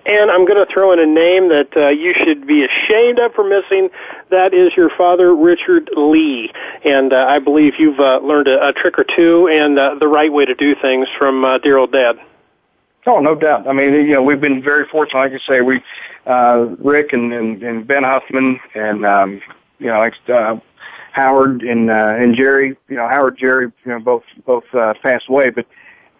[0.06, 3.34] And I'm going to throw in a name that uh, you should be ashamed of
[3.34, 3.90] for missing.
[4.30, 6.52] That is your father, Richard Lee.
[6.84, 10.08] And uh, I believe you've uh, learned a, a trick or two and uh, the
[10.08, 12.20] right way to do things from uh, dear old dad.
[13.08, 13.68] Oh, no doubt.
[13.68, 15.20] I mean, you know, we've been very fortunate.
[15.20, 15.82] Like I say, we,
[16.26, 19.42] uh, Rick and, and, and Ben Huffman and, um,
[19.78, 20.58] you know, like, uh,
[21.12, 25.30] Howard and, uh, and Jerry, you know, Howard, Jerry, you know, both, both, uh, passed
[25.30, 25.68] away, but,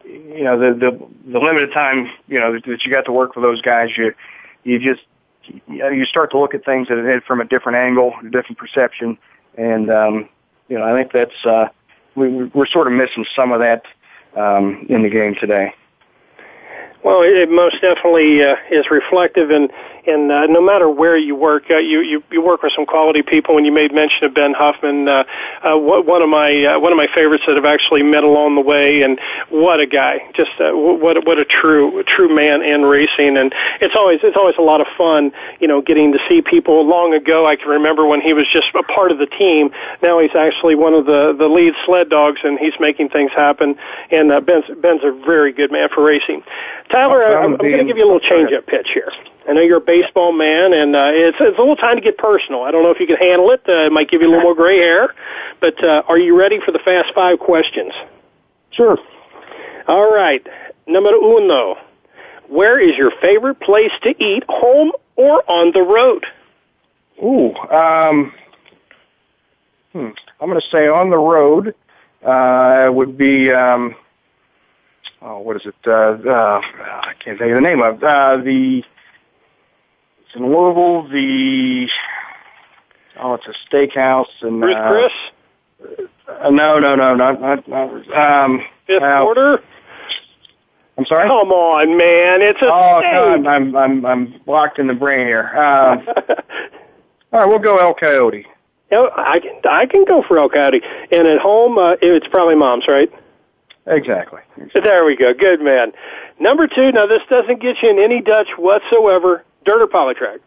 [0.06, 3.36] you know, the, the, the limited time, you know, that, that you got to work
[3.36, 4.14] with those guys, you,
[4.64, 5.06] you just,
[5.48, 8.58] you, know, you start to look at things at from a different angle, a different
[8.60, 9.18] perception.
[9.58, 10.30] And, um,
[10.70, 11.70] you know, I think that's, uh,
[12.16, 13.86] we, we're sort of missing some of that,
[14.36, 15.74] um, in the game today.
[17.06, 19.72] Well, it most definitely uh, is reflective, and
[20.08, 23.22] and uh, no matter where you work, uh, you, you you work with some quality
[23.22, 23.56] people.
[23.56, 25.24] When you made mention of Ben Huffman, uh,
[25.64, 28.62] uh, one of my uh, one of my favorites that I've actually met along the
[28.62, 30.20] way, and what a guy!
[30.36, 34.56] Just uh, what what a true true man in racing, and it's always it's always
[34.58, 36.86] a lot of fun, you know, getting to see people.
[36.88, 39.72] Long ago, I can remember when he was just a part of the team.
[40.02, 43.76] Now he's actually one of the the lead sled dogs, and he's making things happen.
[44.12, 46.44] And uh, Ben's Ben's a very good man for racing.
[46.90, 49.12] Tyler, I'm, I'm going to give you a little change up pitch here.
[49.48, 52.18] I know you're a baseball man, and uh, it's it's a little time to get
[52.18, 52.64] personal.
[52.64, 53.62] I don't know if you can handle it.
[53.68, 55.14] Uh, it might give you a little more gray hair,
[55.62, 57.94] but uh, are you ready for the fast five questions?
[58.72, 58.98] Sure.
[59.88, 60.46] All right.
[60.88, 61.76] Number uno.
[62.48, 66.26] Where is your favorite place to eat, home or on the road?
[67.24, 68.34] Ooh, um,
[69.94, 71.74] hmm, I'm going to say on the road
[72.24, 73.52] uh, would be.
[73.52, 73.96] Um,
[75.22, 75.76] oh, what is it?
[75.88, 78.84] Uh, uh, I can't think of the name of uh, the
[80.36, 81.08] in Louisville.
[81.10, 81.88] The
[83.20, 86.02] oh, it's a steakhouse and Ruth uh, Chris.
[86.28, 87.68] Uh, no, no, no, not not.
[87.68, 89.64] not um, Fifth uh, quarter.
[90.98, 91.28] I'm sorry.
[91.28, 92.42] Come on, man!
[92.42, 93.44] It's a oh steak.
[93.44, 95.52] God, I'm I'm I'm blocked in the brain here.
[95.54, 95.98] Uh,
[97.34, 98.46] all right, we'll go El Coyote.
[98.92, 102.56] El, I can I can go for El Coyote, and at home uh, it's probably
[102.56, 103.12] mom's, right?
[103.88, 104.42] Exactly.
[104.58, 104.82] exactly.
[104.82, 105.34] There we go.
[105.34, 105.92] Good man.
[106.40, 106.92] Number two.
[106.92, 109.44] Now this doesn't get you in any Dutch whatsoever.
[109.66, 110.40] Dirt or poly track?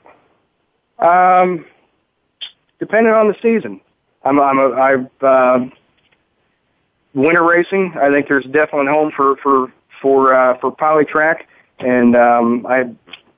[0.98, 1.64] Um,
[2.78, 3.80] depending on the season.
[4.24, 5.66] I'm I'm a, I've uh,
[7.14, 7.94] winter racing.
[8.00, 12.84] I think there's definitely home for for for uh, for poly track, and um, I,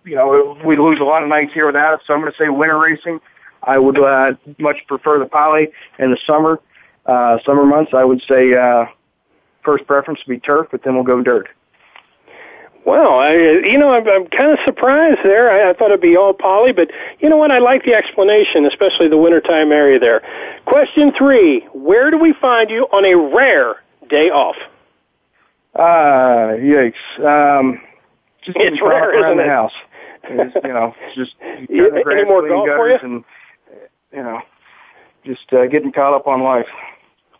[0.04, 2.00] you know, we lose a lot of nights here without it.
[2.06, 3.20] So I'm going to say winter racing.
[3.62, 6.60] I would uh, much prefer the poly in the summer.
[7.04, 8.86] Uh, summer months, I would say uh,
[9.64, 11.48] first preference would be turf, but then we'll go dirt.
[12.86, 15.50] Well, I, you know, I'm, I'm kind of surprised there.
[15.50, 17.52] I, I thought it'd be all poly, but you know what?
[17.52, 20.22] I like the explanation, especially the wintertime area there.
[20.64, 23.76] Question three: Where do we find you on a rare
[24.08, 24.56] day off?
[25.74, 26.94] Uh, yikes.
[27.18, 27.80] Um,
[28.42, 29.48] just it's rare, around the it?
[29.48, 29.72] house.
[30.24, 31.34] It's, you know, just
[31.68, 32.98] Yeah, the grass, any more golf for you?
[33.02, 33.24] and
[34.12, 34.40] you know,
[35.24, 36.66] just uh, getting caught up on life.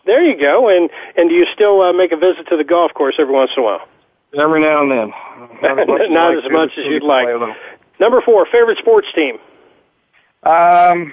[0.07, 0.68] There you go.
[0.68, 3.50] And and do you still uh, make a visit to the golf course every once
[3.57, 3.88] in a while?
[4.38, 5.09] Every now and then.
[5.62, 7.25] Not as much as, Not as like much as you'd like.
[7.25, 7.55] play a little.
[7.99, 9.37] Number four, favorite sports team.
[10.43, 11.12] Um,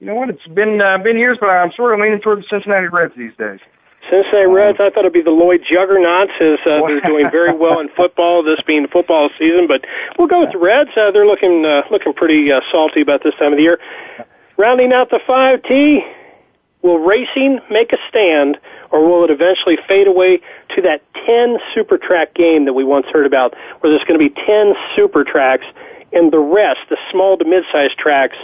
[0.00, 0.28] you know what?
[0.28, 3.34] It's been uh, been years, but I'm sort of leaning toward the Cincinnati Reds these
[3.38, 3.60] days.
[4.10, 7.80] Cincinnati Reds, I thought it'd be the Lloyd Juggernauts, as uh, they're doing very well
[7.80, 8.42] in football.
[8.42, 9.84] This being football season, but
[10.18, 10.90] we'll go with the Reds.
[10.96, 13.80] Uh, they're looking uh, looking pretty uh, salty about this time of the year.
[14.56, 16.04] Rounding out the five T,
[16.82, 18.58] will racing make a stand,
[18.90, 20.40] or will it eventually fade away
[20.74, 24.28] to that ten super track game that we once heard about, where there's going to
[24.28, 25.66] be ten super tracks,
[26.12, 28.36] and the rest, the small to mid-sized tracks,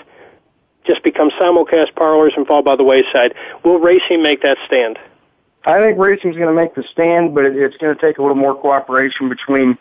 [0.85, 3.35] just become simulcast parlors and fall by the wayside.
[3.65, 4.99] Will racing make that stand?
[5.65, 8.37] I think racing's going to make the stand, but it's going to take a little
[8.37, 9.79] more cooperation between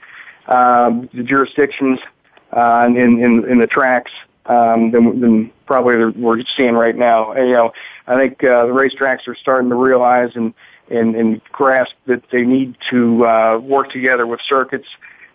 [0.47, 1.99] um, the jurisdictions
[2.53, 4.11] uh, in, in in the tracks
[4.45, 7.31] um, than, than probably we're seeing right now.
[7.31, 7.71] And, you know,
[8.07, 10.53] I think uh, the racetracks are starting to realize and
[10.89, 14.87] and, and grasp that they need to uh, work together with circuits,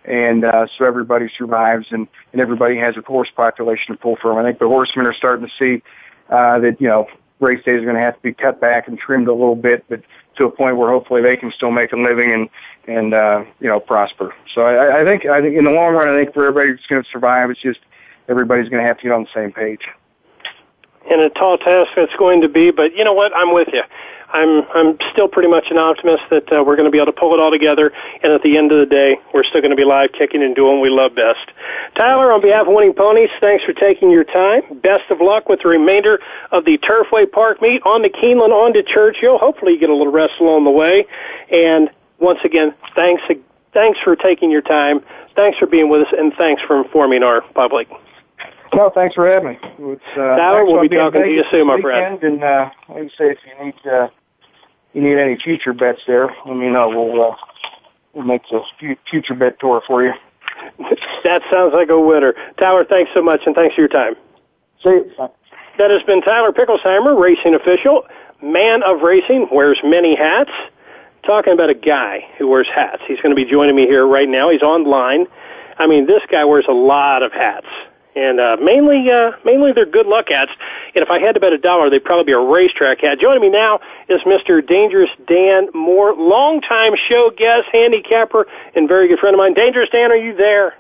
[0.04, 4.36] and uh, so everybody survives and, and everybody has a horse population to pull from.
[4.36, 5.82] I think the horsemen are starting to see
[6.28, 7.06] uh, that you know
[7.40, 9.84] race days are going to have to be cut back and trimmed a little bit,
[9.88, 10.02] but
[10.36, 12.48] to a point where hopefully they can still make a living and
[12.86, 14.34] and uh, you know prosper.
[14.54, 16.86] So I, I think I think in the long run, I think for everybody that's
[16.86, 17.80] going to survive, it's just
[18.28, 19.88] everybody's going to have to get on the same page.
[21.10, 22.70] and a tall task that's going to be.
[22.70, 23.32] But you know what?
[23.34, 23.82] I'm with you.
[24.30, 27.18] I'm I'm still pretty much an optimist that uh, we're going to be able to
[27.18, 27.90] pull it all together,
[28.22, 30.54] and at the end of the day, we're still going to be live, kicking and
[30.54, 31.50] doing what we love best.
[31.96, 34.60] Tyler, on behalf of Winning Ponies, thanks for taking your time.
[34.82, 36.20] Best of luck with the remainder
[36.52, 39.38] of the Turfway Park meet on to Keeneland, on to Churchill.
[39.38, 41.06] Hopefully, you get a little rest along the way.
[41.50, 41.88] And
[42.18, 43.22] once again, thanks
[43.72, 45.00] thanks for taking your time.
[45.36, 47.88] Thanks for being with us, and thanks for informing our public.
[48.74, 49.58] No, thanks for having me.
[49.62, 52.22] It's, uh, Tyler, we'll be talking to you soon, my friend.
[52.22, 54.08] And uh, like I say, if you need uh,
[54.92, 56.88] you need any future bets there, let me know.
[56.88, 57.36] We'll uh,
[58.14, 58.62] we'll make the
[59.10, 60.12] future bet tour for you.
[61.24, 62.34] that sounds like a winner.
[62.58, 64.14] Tyler, thanks so much, and thanks for your time.
[64.82, 65.12] See you.
[65.78, 68.04] That has been Tyler Picklesimer, racing official,
[68.42, 70.50] man of racing, wears many hats.
[71.24, 73.02] Talking about a guy who wears hats.
[73.06, 74.50] He's going to be joining me here right now.
[74.50, 75.26] He's online.
[75.76, 77.66] I mean, this guy wears a lot of hats,
[78.18, 80.50] and uh, mainly, uh, mainly they're good luck hats.
[80.94, 83.20] And if I had to bet a dollar, they'd probably be a racetrack hat.
[83.20, 83.78] Joining me now
[84.08, 84.66] is Mr.
[84.66, 89.54] Dangerous Dan Moore, longtime show guest, handicapper, and very good friend of mine.
[89.54, 90.74] Dangerous Dan, are you there?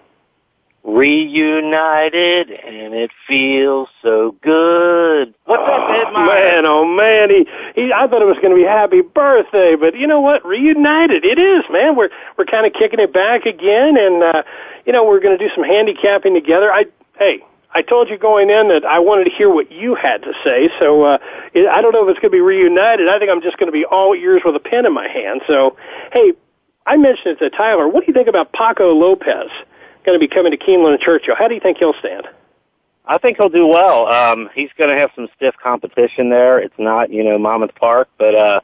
[0.84, 5.34] reunited and it feels so good.
[5.44, 6.26] What's up, Oh, Ed Meyer?
[6.26, 9.94] man, oh man, he, he I thought it was going to be happy birthday, but
[9.96, 10.46] you know what?
[10.46, 11.96] Reunited, it is, man.
[11.96, 14.42] We're we're kind of kicking it back again, and uh,
[14.86, 16.72] you know we're going to do some handicapping together.
[16.72, 16.86] I
[17.18, 17.42] hey.
[17.70, 20.70] I told you going in that I wanted to hear what you had to say,
[20.78, 21.18] so uh,
[21.54, 23.08] I don't know if it's going to be reunited.
[23.08, 25.42] I think I'm just going to be all ears with a pen in my hand.
[25.46, 25.76] So,
[26.10, 26.32] hey,
[26.86, 27.86] I mentioned it to Tyler.
[27.86, 29.50] What do you think about Paco Lopez
[30.04, 31.34] going to be coming to Keeneland and Churchill?
[31.38, 32.26] How do you think he'll stand?
[33.04, 34.06] I think he'll do well.
[34.06, 36.58] Um, he's going to have some stiff competition there.
[36.58, 38.60] It's not, you know, Monmouth Park, but uh,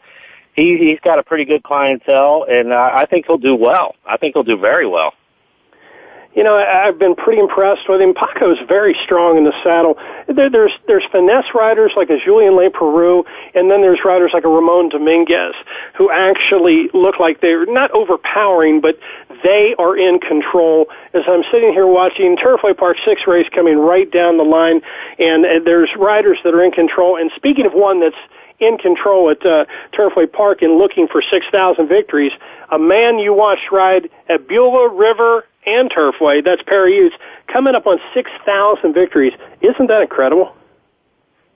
[0.55, 3.97] he he's got a pretty good clientele, and uh, I think he'll do well.
[4.07, 5.12] I think he'll do very well.
[6.35, 8.12] You know, I've been pretty impressed with him.
[8.12, 9.97] Paco's very strong in the saddle.
[10.27, 14.49] There, there's there's finesse riders like a Julien Leparoux, and then there's riders like a
[14.49, 15.55] Ramon Dominguez
[15.97, 18.99] who actually look like they're not overpowering, but
[19.44, 20.87] they are in control.
[21.14, 24.81] As I'm sitting here watching Turfway Park Six race coming right down the line,
[25.20, 27.16] and uh, there's riders that are in control.
[27.16, 28.16] And speaking of one that's
[28.59, 32.33] in control at uh, Turfway Park and looking for 6,000 victories,
[32.70, 37.11] a man you watched ride at Beulah River and Turfway, that's Perry
[37.53, 39.33] coming up on 6,000 victories.
[39.61, 40.55] Isn't that incredible?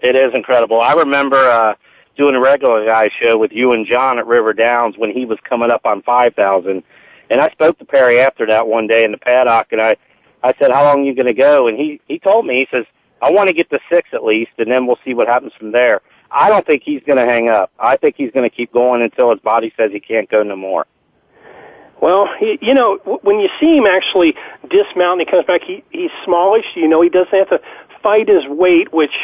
[0.00, 0.80] It is incredible.
[0.80, 1.74] I remember uh,
[2.16, 5.38] doing a regular guy show with you and John at River Downs when he was
[5.48, 6.84] coming up on five thousand,
[7.30, 9.96] and I spoke to Perry after that one day in the paddock, and I
[10.44, 12.76] I said, "How long are you going to go?" And he he told me he
[12.76, 12.86] says,
[13.20, 15.72] "I want to get to six at least, and then we'll see what happens from
[15.72, 17.72] there." I don't think he's going to hang up.
[17.78, 20.56] I think he's going to keep going until his body says he can't go no
[20.56, 20.86] more.
[22.00, 24.34] Well, he, you know, when you see him actually
[24.68, 26.66] dismount and he comes back, he, he's smallish.
[26.74, 27.60] You know, he doesn't have to
[28.02, 29.14] fight his weight, which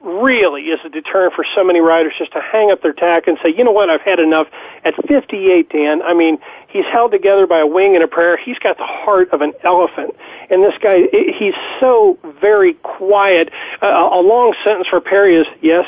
[0.00, 3.38] really is a deterrent for so many riders just to hang up their tack and
[3.42, 4.46] say, you know what, I've had enough.
[4.82, 8.36] At 58, Dan, I mean, he's held together by a wing and a prayer.
[8.38, 10.14] He's got the heart of an elephant.
[10.48, 11.02] And this guy,
[11.38, 13.50] he's so very quiet.
[13.82, 15.86] Uh, a long sentence for Perry is, yes,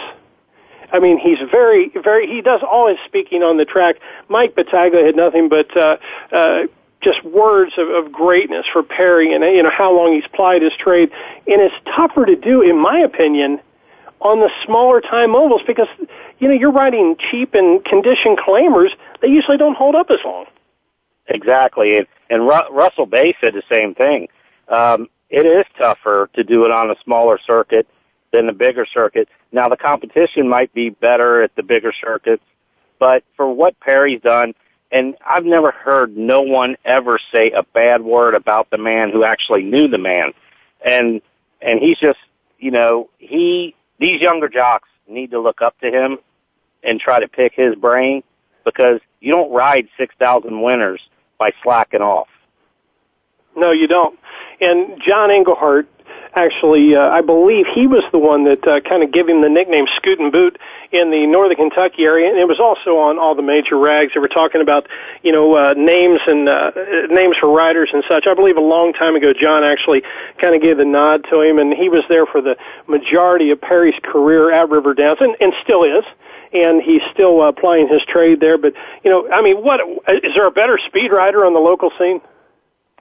[0.93, 2.26] I mean, he's very, very.
[2.26, 3.97] He does all his speaking on the track.
[4.28, 5.97] Mike Battaglia had nothing but uh,
[6.30, 6.64] uh,
[7.03, 10.72] just words of, of greatness for Perry, and you know how long he's plied his
[10.78, 11.11] trade.
[11.47, 13.59] And it's tougher to do, in my opinion,
[14.20, 15.88] on the smaller time ovals because
[16.38, 18.90] you know you're riding cheap and condition claimers.
[19.22, 20.45] They usually don't hold up as long.
[21.28, 24.28] Exactly, and, and Ru- Russell Baze said the same thing.
[24.68, 27.86] Um, it is tougher to do it on a smaller circuit
[28.33, 29.28] than the bigger circuit.
[29.53, 32.43] Now the competition might be better at the bigger circuits,
[32.99, 34.55] but for what Perry's done,
[34.91, 39.24] and I've never heard no one ever say a bad word about the man who
[39.24, 40.33] actually knew the man.
[40.85, 41.22] And,
[41.62, 42.18] and he's just,
[42.59, 46.18] you know, he, these younger jocks need to look up to him
[46.83, 48.22] and try to pick his brain
[48.64, 51.01] because you don't ride 6,000 winners
[51.39, 52.28] by slacking off.
[53.57, 54.18] No, you don't.
[54.61, 55.89] And John Englehart
[56.35, 59.49] actually, uh, I believe he was the one that uh, kind of gave him the
[59.49, 60.59] nickname Scootin' Boot
[60.91, 64.12] in the northern Kentucky area, and it was also on all the major rags.
[64.14, 64.87] They were talking about,
[65.22, 66.72] you know, uh, names and uh,
[67.11, 68.26] names for riders and such.
[68.26, 70.03] I believe a long time ago, John actually
[70.41, 72.57] kind of gave the nod to him, and he was there for the
[72.87, 76.05] majority of Perry's career at River Downs, and, and still is
[76.55, 78.59] and he's still uh, plying his trade there.
[78.59, 79.80] But you know, I mean, what
[80.22, 82.20] is there a better speed rider on the local scene?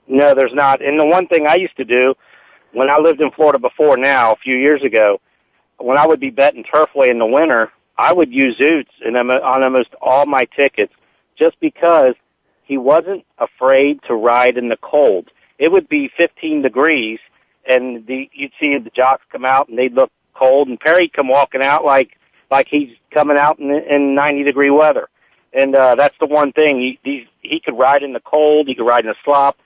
[0.08, 0.82] No, there's not.
[0.82, 2.14] And the one thing I used to do
[2.72, 5.20] when I lived in Florida before now, a few years ago,
[5.78, 9.30] when I would be betting Turfway in the winter, I would use Ouzts and on
[9.62, 10.92] almost all my tickets
[11.36, 12.14] just because
[12.64, 15.28] he wasn't afraid to ride in the cold.
[15.58, 17.18] It would be 15 degrees
[17.68, 21.28] and the, you'd see the jocks come out and they'd look cold and Perry'd come
[21.28, 22.16] walking out like,
[22.50, 25.08] like he's coming out in, in 90 degree weather.
[25.52, 26.80] And, uh, that's the one thing.
[26.80, 28.68] He, he, he could ride in the cold.
[28.68, 29.58] He could ride in the slop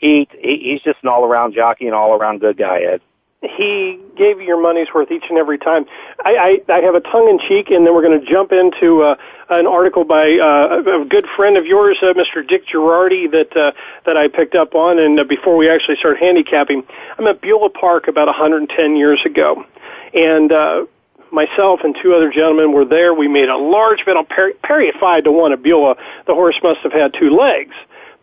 [0.00, 3.00] he, he he's just an all around jockey and all around good guy, Ed.
[3.42, 5.86] He gave you your money's worth each and every time.
[6.22, 9.00] I, I, I have a tongue in cheek, and then we're going to jump into
[9.00, 9.16] uh,
[9.48, 12.46] an article by uh, a good friend of yours, uh, Mr.
[12.46, 13.72] Dick Jerardi, that uh,
[14.04, 14.98] that I picked up on.
[14.98, 16.82] And uh, before we actually start handicapping,
[17.18, 19.64] I'm at Beulah Park about 110 years ago,
[20.12, 20.84] and uh,
[21.32, 23.14] myself and two other gentlemen were there.
[23.14, 25.96] We made a large bet on Perry, Perry at five to one at Beulah.
[26.26, 27.74] The horse must have had two legs.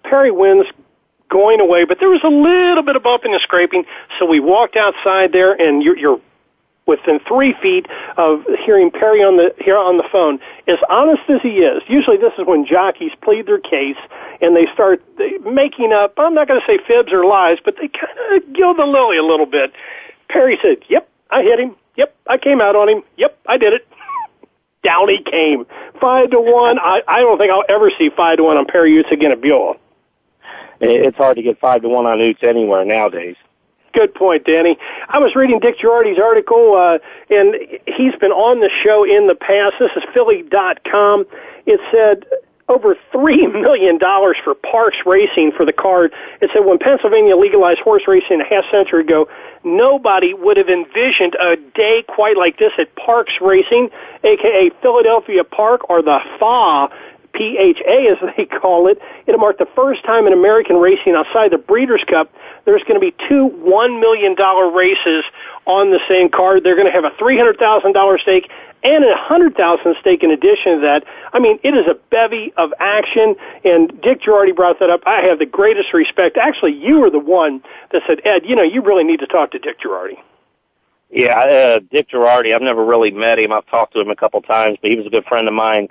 [0.04, 0.68] Perry wins,
[1.30, 3.86] going away, but there was a little bit of bumping and scraping.
[4.20, 6.22] So we walked outside there, and you're, you're
[6.88, 10.40] within three feet of hearing Perry on the here on the phone.
[10.68, 13.98] As honest as he is, usually this is when jockeys plead their case
[14.42, 15.04] and they start
[15.46, 16.14] making up.
[16.18, 19.18] I'm not going to say fibs or lies, but they kind of gild the lily
[19.18, 19.74] a little bit.
[20.30, 21.76] Perry said, "Yep, I hit him.
[21.98, 23.04] Yep, I came out on him.
[23.18, 23.88] Yep, I did it."
[24.84, 25.66] Down he came,
[26.00, 26.80] five to one.
[26.80, 29.42] I, I don't think I'll ever see five to one on Perry Ouzts again at
[29.42, 29.76] Beulah
[30.80, 33.36] it's hard to get five to one on Ouzts anywhere nowadays.
[33.94, 34.78] Good point, Danny.
[35.10, 37.00] I was reading Dick Jerardi's article, uh,
[37.34, 37.56] and
[37.88, 39.76] he's been on the show in the past.
[39.80, 41.26] This is Philly.com.
[41.66, 42.26] It said
[42.70, 46.14] over $3 million for Parx Racing for the card.
[46.42, 49.30] It said when Pennsylvania legalized horse racing a half century ago,
[49.64, 53.90] nobody would have envisioned a day quite like this at Parx Racing,
[54.24, 56.90] aka Philadelphia Park or the FA
[57.34, 59.00] PHA as they call it.
[59.26, 62.32] It'll mark the first time in American racing outside the Breeders' Cup
[62.68, 64.36] there's going to be two $1 million
[64.76, 65.24] races
[65.66, 66.66] on the same card.
[66.66, 68.52] They're going to have a $300,000 stake
[68.84, 71.06] and a 100000 stake in addition to that.
[71.32, 75.02] I mean, it is a bevy of action, and Dick Jerardi brought that up.
[75.08, 76.36] I have the greatest respect.
[76.36, 77.64] Actually, you were the one
[77.94, 80.18] that said, Ed, you know, you really need to talk to Dick Jerardi.
[81.10, 83.54] Yeah, uh, Dick Jerardi, I've never really met him.
[83.54, 85.88] I've talked to him a couple times, but he was a good friend of mine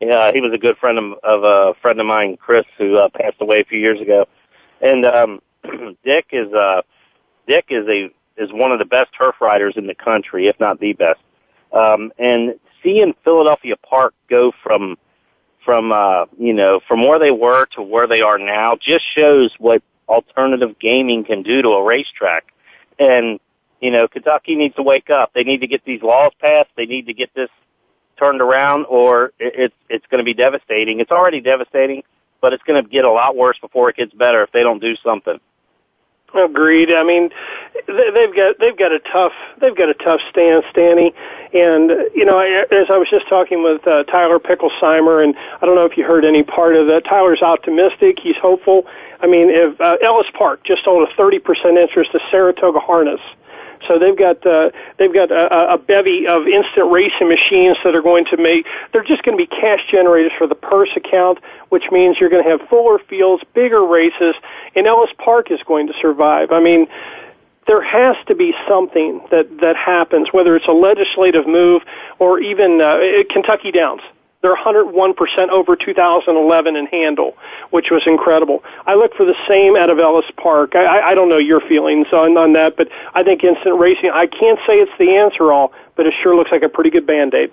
[0.00, 3.08] yeah, he was a good friend of, of a friend of mine, Chris, who uh,
[3.08, 4.26] passed away a few years ago.
[4.80, 5.40] And um,
[6.04, 6.82] Dick is uh,
[7.46, 10.78] Dick is a is one of the best turf riders in the country, if not
[10.78, 11.20] the best.
[11.72, 14.96] Um, and seeing Philadelphia Park go from
[15.64, 19.52] from uh, you know from where they were to where they are now just shows
[19.58, 22.44] what alternative gaming can do to a racetrack.
[23.00, 23.40] And
[23.80, 25.32] you know, Kentucky needs to wake up.
[25.34, 26.70] They need to get these laws passed.
[26.76, 27.50] They need to get this
[28.18, 31.00] turned around or it's it's going to be devastating.
[31.00, 32.02] It's already devastating,
[32.40, 34.80] but it's going to get a lot worse before it gets better if they don't
[34.80, 35.40] do something.
[36.34, 36.92] Agreed.
[36.92, 37.30] I mean,
[37.86, 41.14] they've got they've got a tough they've got a tough stance, Danny.
[41.54, 45.74] And you know, as I was just talking with uh, Tyler Picklesimer, and I don't
[45.74, 47.06] know if you heard any part of that.
[47.06, 48.18] Tyler's optimistic.
[48.22, 48.86] He's hopeful.
[49.20, 53.20] I mean, if uh, Ellis Park just sold a thirty percent interest to Saratoga Harness,
[53.86, 58.02] So they've got uh, they've got a, a bevy of instant racing machines that are
[58.02, 58.66] going to make.
[58.92, 62.44] They're just going to be cash generators for the purse account, which means you're going
[62.44, 64.34] to have fuller fields, bigger races,
[64.74, 66.50] and Ellis Park is going to survive.
[66.52, 66.86] I mean
[67.66, 71.82] there has to be something that that happens, whether it's a legislative move
[72.18, 72.98] or even uh,
[73.30, 74.00] Kentucky Downs.
[74.40, 77.36] They're 101% over 2011 in handle,
[77.70, 78.62] which was incredible.
[78.86, 80.76] I look for the same out of Ellis Park.
[80.76, 84.26] I, I don't know your feelings on, on that, but I think instant racing, I
[84.26, 87.50] can't say it's the answer all, but it sure looks like a pretty good band-aid.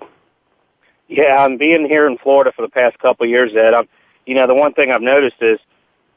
[1.08, 3.74] Yeah, I'm being here in Florida for the past couple of years, Ed.
[3.74, 3.88] I'm,
[4.26, 5.60] you know, the one thing I've noticed is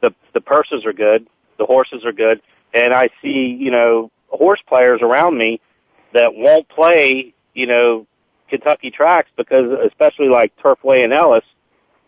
[0.01, 1.27] the the purses are good,
[1.59, 2.41] the horses are good,
[2.73, 5.61] and I see, you know, horse players around me
[6.15, 8.07] that won't play, you know,
[8.49, 11.45] Kentucky tracks because especially like Turfway and Ellis,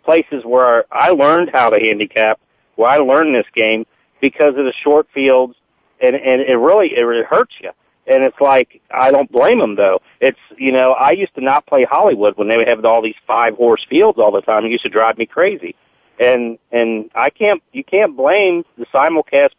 [0.05, 2.41] places where I learned how to handicap,
[2.77, 3.87] where I learned this game
[4.21, 5.55] because of the short fields
[6.01, 7.71] and, and it really, it, it hurts you.
[8.07, 10.01] And it's like, I don't blame them though.
[10.21, 13.15] It's, you know, I used to not play Hollywood when they would have all these
[13.27, 14.65] five horse fields all the time.
[14.65, 15.77] It used to drive me crazy.
[16.19, 19.51] And, and I can't, you can't blame the simulcast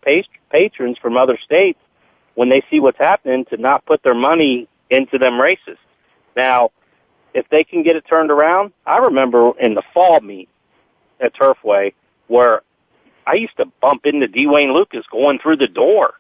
[0.52, 1.80] patrons from other states
[2.36, 5.78] when they see what's happening to not put their money into them races.
[6.36, 6.72] Now,
[7.34, 10.50] if they can get it turned around, I remember in the fall meet
[11.20, 11.94] at Turfway
[12.28, 12.62] where
[13.26, 14.48] I used to bump into D.
[14.48, 16.14] Wayne Lukas going through the door,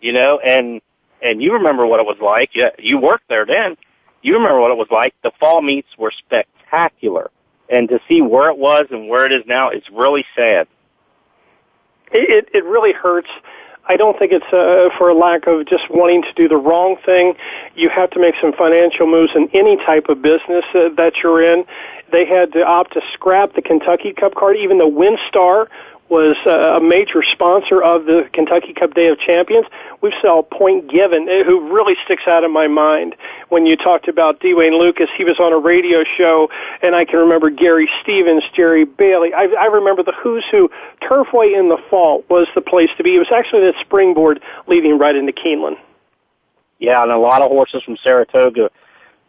[0.00, 0.80] you know, and,
[1.22, 2.50] and you remember what it was like.
[2.54, 3.76] Yeah, you worked there then.
[4.22, 5.14] You remember what it was like.
[5.22, 7.30] The fall meets were spectacular.
[7.68, 10.66] And to see where it was and where it is now, it's really sad.
[12.12, 13.28] It, it, it really hurts
[13.86, 16.96] I don't think it's uh, for a lack of just wanting to do the wrong
[17.04, 17.34] thing.
[17.74, 21.42] You have to make some financial moves in any type of business uh, that you're
[21.42, 21.64] in.
[22.10, 24.56] They had to opt to scrap the Kentucky Cup card.
[24.56, 25.68] Even the WinStar
[26.10, 29.66] was a major sponsor of the Kentucky Cup Day of Champions.
[30.02, 33.16] We saw Point Given, uh, who really sticks out in my mind.
[33.48, 34.54] When you talked about D.
[34.54, 36.50] Wayne Lukas, he was on a radio show,
[36.82, 39.32] and I can remember Gary Stevens, Jerry Bailey.
[39.32, 40.70] I, I remember the Who's Who.
[41.02, 43.16] Turfway in the fall was the place to be.
[43.16, 45.76] It was actually that springboard leading right into Keeneland.
[46.78, 48.70] Yeah, and a lot of horses from Saratoga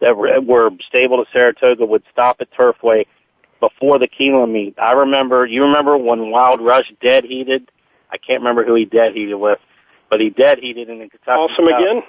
[0.00, 3.06] that were stable to Saratoga would stop at Turfway
[3.60, 4.78] before the Keeneland meet.
[4.78, 7.70] I remember, you remember when Wild Rush dead heated?
[8.10, 9.58] I can't remember who he dead heated with,
[10.10, 11.30] but he dead heated in the Kentucky.
[11.30, 11.80] Awesome Cup.
[11.80, 12.02] again?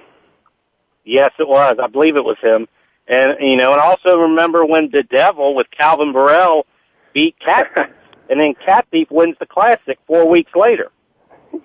[1.04, 1.78] Yes, it was.
[1.82, 2.68] I believe it was him.
[3.08, 6.66] And, you know, and also remember when the Devil with Calvin Borel
[7.14, 7.68] beat Cat
[8.30, 10.92] and then Cat Thief wins the Classic four weeks later.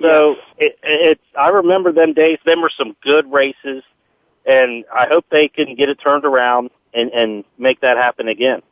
[0.01, 2.39] So it, it's, I remember them days.
[2.47, 3.83] Them were some good races
[4.47, 8.62] and I hope they can get it turned around and, and make that happen again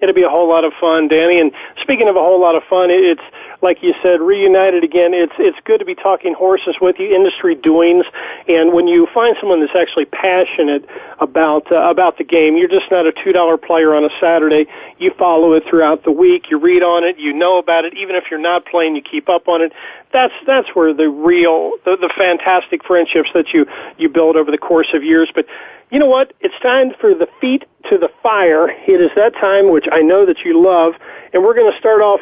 [0.00, 1.40] it'll be a whole lot of fun, Danny.
[1.40, 3.22] And speaking of a whole lot of fun, it's
[3.62, 5.12] like you said, reunited again.
[5.12, 8.06] It's it's good to be talking horses with you, industry doings,
[8.48, 10.86] and when you find someone that's actually passionate
[11.18, 14.66] about uh, about the game, you're just not a two dollar player on a Saturday.
[14.98, 16.50] You follow it throughout the week.
[16.50, 17.18] You read on it.
[17.18, 17.94] You know about it.
[17.96, 19.72] Even if you're not playing, you keep up on it.
[20.12, 23.66] That's that's where the real the, the fantastic friendships that you
[23.98, 25.30] you build over the course of years.
[25.34, 25.46] But
[25.90, 26.32] you know what?
[26.40, 28.68] It's time for the feet to the fire.
[28.68, 30.94] It is that time which I know that you love,
[31.32, 32.20] and we're going to start off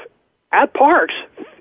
[0.52, 1.08] at Parx,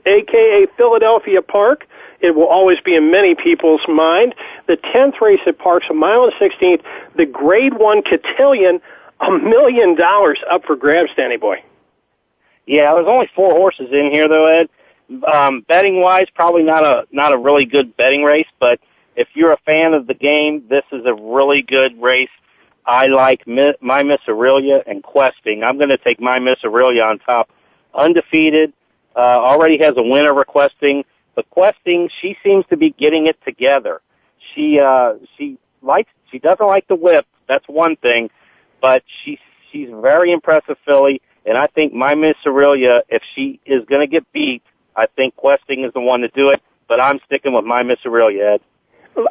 [0.06, 1.86] aka Philadelphia Park.
[2.20, 4.34] It will always be in many people's mind.
[4.68, 6.82] The 10th race at Parx, a mile and 16th,
[7.16, 8.80] the grade one cotillion,
[9.20, 11.64] a million dollars up for grabs, Danny boy.
[12.66, 14.70] Yeah, there's only four horses in here though, Ed.
[15.26, 18.80] Um, betting wise, probably not a, not a really good betting race, but
[19.18, 22.30] if you're a fan of the game, this is a really good race.
[22.86, 25.64] I like my Miss Aurelia and Questing.
[25.64, 27.50] I'm going to take my Miss Aurelia on top.
[27.94, 28.72] Undefeated,
[29.16, 31.04] uh, already has a winner requesting.
[31.36, 34.02] But Questing, she seems to be getting it together.
[34.54, 37.26] She, uh, she likes, she doesn't like the whip.
[37.50, 38.30] That's one thing,
[38.82, 39.40] but she's,
[39.72, 41.22] she's very impressive filly.
[41.46, 44.62] And I think my Miss Aurelia, if she is going to get beat,
[44.96, 46.62] I think Questing is the one to do it.
[46.88, 48.62] But I'm sticking with my Miss Aurelia, Ed.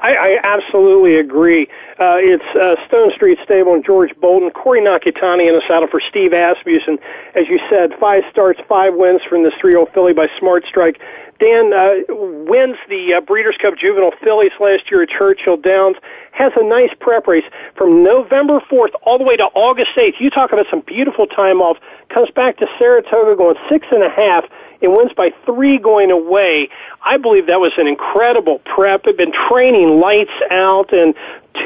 [0.02, 1.68] I, I absolutely agree.
[1.98, 6.00] Uh, it's uh, Stone Street Stable and George Bolton, Corey Nakatani in the saddle for
[6.00, 6.98] Steve Asmussen.
[7.34, 11.00] As you said, five starts, five wins from this 3-0 filly by Smart Strike.
[11.38, 15.96] Dan uh, wins the uh, Breeders' Cup Juvenile Fillies last year at Churchill Downs.
[16.32, 17.44] Has a nice prep race
[17.76, 20.18] from November 4th all the way to August 8th.
[20.18, 21.76] You talk about some beautiful time off.
[22.08, 24.44] Comes back to Saratoga going six and a half
[24.82, 26.68] and wins by three going away.
[27.04, 29.04] I believe that was an incredible prep.
[29.04, 31.14] Had been training lights out and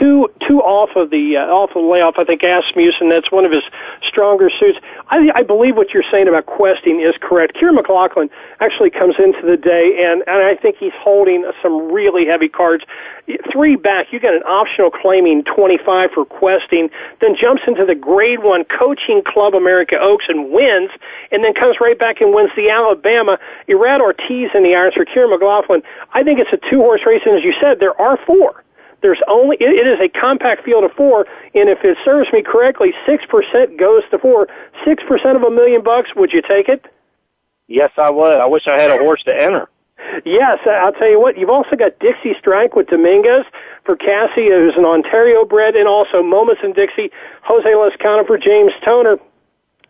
[0.01, 2.15] two two off of the uh, off of the layoff.
[2.19, 3.63] I think Asmussen that's one of his
[4.03, 4.79] stronger suits.
[5.09, 7.57] I, I believe what you're saying about questing is correct.
[7.57, 8.31] Kiaran McLaughlin
[8.61, 12.85] actually comes into the day, and and I think he's holding some really heavy cards.
[13.53, 16.91] Three back, you got an optional claiming 25 for questing,
[17.21, 20.91] then jumps into the Grade One Coaching Club America Oaks and wins,
[21.31, 23.39] and then comes right back and wins the Alabama.
[23.69, 25.83] Irad Ortiz in the irons for Kiaran McLaughlin.
[26.13, 28.65] I think it's a two horse race, and as you said, there are four.
[29.03, 32.43] There's only it, it is a compact field of four, and if it serves me
[32.43, 34.49] correctly, six percent goes to four.
[34.85, 36.11] Six percent of a million bucks.
[36.17, 36.87] Would you take it?
[37.67, 38.41] Yes, I would.
[38.41, 39.69] I wish I had a horse to enter.
[40.25, 41.39] Yes, I'll tell you what.
[41.39, 43.45] You've also got Dixie Strike with Dominguez
[43.85, 47.11] for Casse, who's an Ontario bred, and also Moments in Dixie,
[47.43, 49.19] Jose Lezcano for James Toner.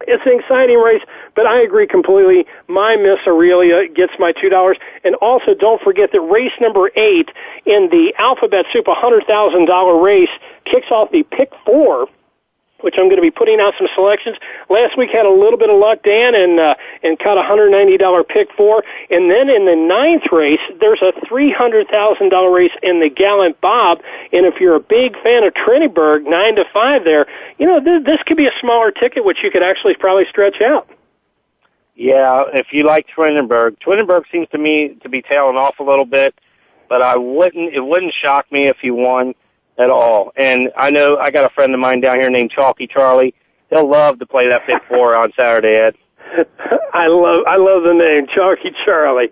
[0.07, 1.03] It's an exciting race,
[1.35, 2.47] but I agree completely.
[2.69, 7.31] My Miss Aurelia gets my two dollars, and also don't forget that race number eight
[7.67, 10.31] in the Alphabet Soup a hundred thousand dollar race
[10.65, 12.09] kicks off the pick four
[12.83, 14.37] which I'm going to be putting out some selections.
[14.69, 17.71] Last week had a little bit of luck, Dan, and uh, and caught a hundred
[17.71, 18.85] ninety dollar pick four.
[19.11, 23.09] And then in the ninth race, there's a three hundred thousand dollar race in the
[23.09, 24.01] Gallant Bob.
[24.33, 27.27] And if you're a big fan of Trinniberg, nine to five there,
[27.59, 30.61] you know th- this could be a smaller ticket, which you could actually probably stretch
[30.61, 30.89] out.
[31.95, 36.07] Yeah, if you like Trinniberg, Trinniberg seems to me to be tailing off a little
[36.07, 36.35] bit,
[36.89, 37.75] but I wouldn't.
[37.75, 39.35] It wouldn't shock me if he won
[39.81, 40.33] at all.
[40.37, 43.35] And I know I got a friend of mine down here named Chalky Charlie.
[43.71, 45.95] He'll love to play that pick four on Saturday, Ed.
[46.93, 49.31] I love I love the name Chalky Charlie.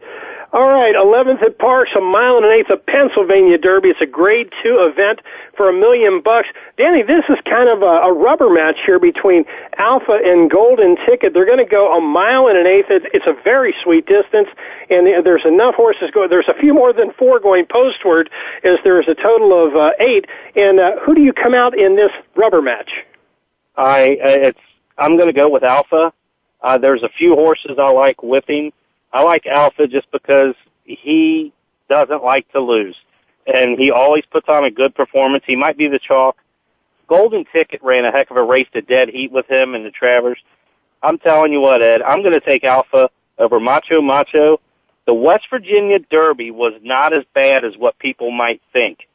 [0.50, 3.90] All right, 11th at Parx, a mile and an eighth of Pennsylvania Derby.
[3.90, 5.20] It's a grade two event
[5.54, 6.48] for a million bucks.
[6.78, 9.44] Danny, this is kind of a, a rubber match here between
[9.76, 11.34] Alpha and Golden Ticket.
[11.34, 12.86] They're going to go a mile and an eighth.
[12.88, 14.48] It's a very sweet distance,
[14.88, 16.30] and there's enough horses going.
[16.30, 18.30] There's a few more than four going postward,
[18.64, 20.24] as there's a total of uh, eight.
[20.56, 22.90] And uh, who do you come out in this rubber match?
[23.76, 24.60] I uh, it's
[24.96, 26.10] I'm going to go with Alpha.
[26.62, 28.72] Uh, there's a few horses I like whipping.
[29.12, 30.54] I like Alpha just because
[30.84, 31.52] he
[31.88, 32.96] doesn't like to lose.
[33.46, 35.44] And he always puts on a good performance.
[35.46, 36.36] He might be the chalk.
[37.08, 39.90] Golden Ticket ran a heck of a race to dead heat with him in the
[39.90, 40.38] Travers.
[41.02, 44.60] I'm telling you what, Ed, I'm going to take Alpha over Macho Macho.
[45.06, 49.08] The West Virginia Derby was not as bad as what people might think.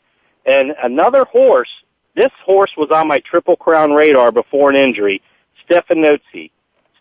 [0.45, 1.69] And another horse,
[2.15, 5.21] this horse was on my Triple Crown radar before an injury,
[5.69, 6.49] Stephanoatsi.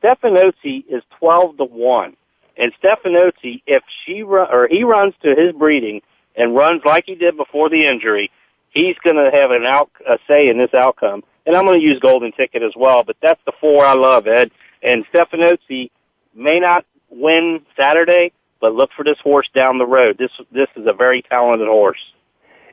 [0.02, 2.16] Stephanoatsi is 12 to 1.
[2.56, 6.02] And Stephanoatsi, if she run, or he runs to his breeding
[6.36, 8.30] and runs like he did before the injury,
[8.70, 11.22] he's going to have an out a say in this outcome.
[11.46, 13.02] And I'm going to use Golden Ticket as well.
[13.04, 14.50] But that's the four I love, Ed.
[14.82, 15.90] And Stephanoatsi
[16.34, 20.18] may not win Saturday, but look for this horse down the road.
[20.18, 21.98] This this is a very talented horse.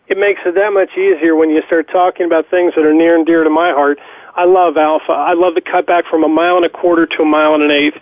[0.07, 3.15] It makes it that much easier when you start talking about things that are near
[3.15, 3.99] and dear to my heart.
[4.35, 5.11] I love Alpha.
[5.11, 7.71] I love the cutback from a mile and a quarter to a mile and an
[7.71, 7.97] eighth.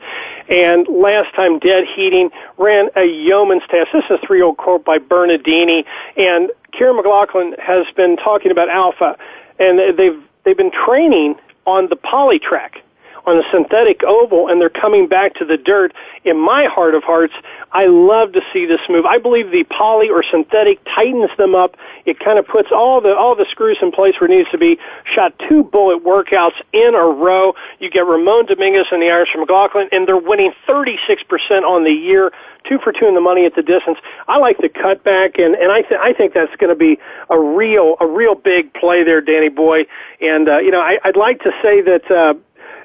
[0.49, 3.89] And last time, Dead Heating ran a yeoman's test.
[3.93, 5.85] This is a three-year-old quote by Bernardini.
[6.15, 9.17] And Kiaran McLaughlin has been talking about Alpha,
[9.59, 12.81] and they've they've been training on the poly track
[13.27, 15.93] on a synthetic oval and they're coming back to the dirt.
[16.23, 17.33] In my heart of hearts,
[17.71, 19.05] I love to see this move.
[19.05, 21.75] I believe the poly or synthetic tightens them up.
[22.05, 24.57] It kind of puts all the all the screws in place where it needs to
[24.57, 24.79] be.
[25.13, 27.53] Shot two bullet workouts in a row.
[27.79, 31.17] You get Ramon Dominguez and the Irish McLaughlin, and they're winning 36%
[31.63, 32.31] on the year
[32.67, 33.97] two for two in the money at the distance.
[34.27, 36.99] I like the cutback, and and I th- I think that's going to be
[37.29, 39.85] a real a real big play there, Danny Boy.
[40.21, 42.33] And uh, you know I, I'd like to say that uh,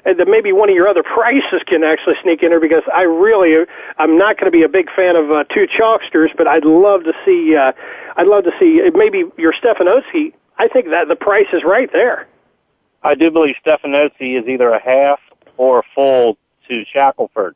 [0.05, 3.65] that maybe one of your other prices can actually sneak in there because I really
[3.97, 7.03] I'm not going to be a big fan of uh, two chalksters, but I'd love
[7.05, 7.71] to see uh,
[8.17, 10.33] I'd love to see maybe your Stephanoatsi.
[10.57, 12.27] I think that the price is right there.
[13.01, 15.19] I do believe Stephanoatsi is either a half
[15.57, 16.37] or a full
[16.67, 17.53] to Shackleford.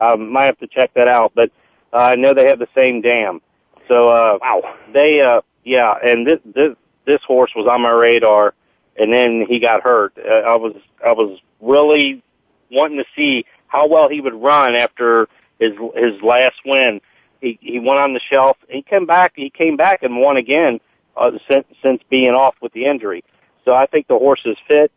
[0.00, 1.50] I um, might have to check that out, but
[1.92, 3.40] uh, I know they have the same dam.
[3.88, 8.54] So uh, wow, they uh, yeah, and this this this horse was on my radar,
[8.96, 10.14] and then he got hurt.
[10.16, 10.74] Uh, I was
[11.04, 12.22] I was really
[12.70, 17.00] wanting to see how well he would run after his his last win.
[17.40, 18.56] He he went on the shelf.
[18.68, 19.32] He came back.
[19.36, 20.80] He came back and won again
[21.16, 23.24] uh, since since being off with the injury.
[23.64, 24.90] So I think the horse is fit.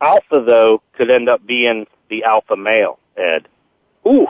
[0.00, 2.98] Alpha though could end up being the alpha male.
[3.16, 3.48] Ed.
[4.06, 4.26] Ooh,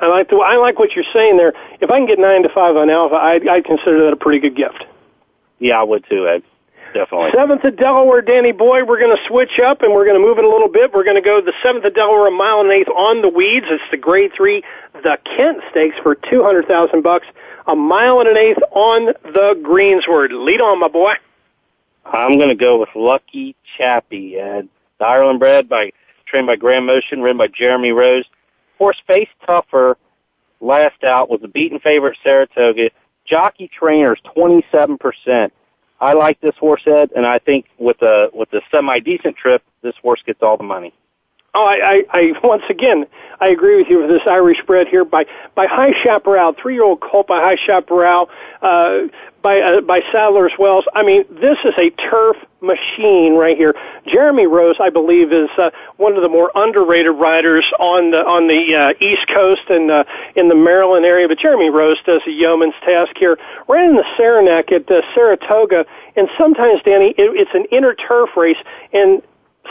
[0.00, 1.52] I like the I like what you're saying there.
[1.80, 4.38] If I can get nine to five on Alpha, I'd, I'd consider that a pretty
[4.38, 4.84] good gift.
[5.58, 6.42] Yeah, I would too, Ed
[6.92, 7.30] definitely.
[7.34, 8.84] Seventh of Delaware, Danny Boy.
[8.84, 10.92] We're going to switch up and we're going to move it a little bit.
[10.92, 13.66] We're going to go the seventh of Delaware, a mile and eighth on the weeds.
[13.68, 14.62] It's the grade three,
[14.94, 17.26] the Kent Stakes for two hundred thousand bucks.
[17.66, 20.30] A mile and an eighth on the Greensward.
[20.32, 21.12] Lead on, my boy.
[22.04, 24.34] I'm going to go with Lucky Chappie.
[24.34, 24.68] The
[25.04, 25.92] Ireland bred by
[26.26, 28.24] trained by Graham Motion, ridden by Jeremy Rose.
[28.78, 29.96] Horse face tougher.
[30.60, 32.90] Last out was the beaten favorite at Saratoga.
[33.26, 35.50] Jockey trainers 27%.
[36.02, 39.62] I like this horse, Ed, and I think with a with a semi decent trip,
[39.82, 40.92] this horse gets all the money.
[41.54, 43.04] Oh, I, I, I once again
[43.38, 46.84] I agree with you with this Irish bred here by by High Chaparral, three year
[46.84, 48.30] old colt by High Chaparral,
[48.62, 49.08] uh,
[49.42, 50.86] by uh, by Sadler's Wells.
[50.94, 53.74] I mean, this is a turf machine right here.
[54.06, 58.46] Jeremy Rose, I believe, is uh, one of the more underrated riders on the on
[58.46, 60.04] the uh, East Coast and uh,
[60.36, 61.26] in the Maryland area.
[61.26, 63.36] But Jeremy Rose does a yeoman's task here.
[63.68, 65.84] Ran in the Saranac at uh, Saratoga,
[66.16, 68.56] and sometimes, Danny, it, it's an inner turf race,
[68.92, 69.20] and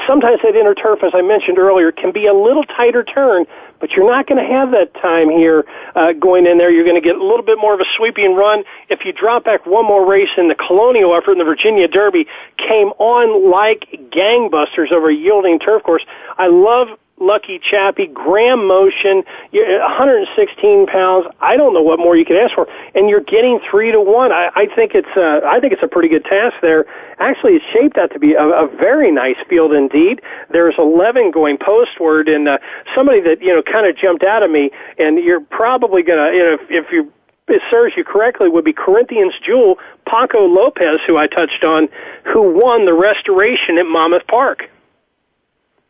[0.07, 3.45] sometimes that inner turf, as I mentioned earlier, can be a little tighter turn,
[3.79, 5.65] but you're not going to have that time here
[5.95, 6.71] uh, going in there.
[6.71, 8.63] You're going to get a little bit more of a sweeping run.
[8.89, 12.27] If you drop back one more race in the Colonial effort in the Virginia Derby,
[12.57, 16.05] came on like gangbusters over a yielding turf course.
[16.37, 16.87] I love
[17.22, 21.28] Lucky Chappie, Graham Motion, 116 pounds.
[21.39, 24.32] I don't know what more you could ask for, and you're getting three to one.
[24.32, 26.86] I, I think it's uh, I think it's a pretty good task there.
[27.19, 30.22] Actually, it's shaped out to be a, a very nice field indeed.
[30.49, 32.57] There's 11 going postward, and uh,
[32.95, 36.39] somebody that you know kind of jumped out at me, and you're probably gonna you
[36.39, 37.13] know if, if you
[37.47, 41.89] it serves you correctly, would be Corinthians Jewel, Paco Lopez, who I touched on,
[42.24, 44.70] who won the restoration at Monmouth Park.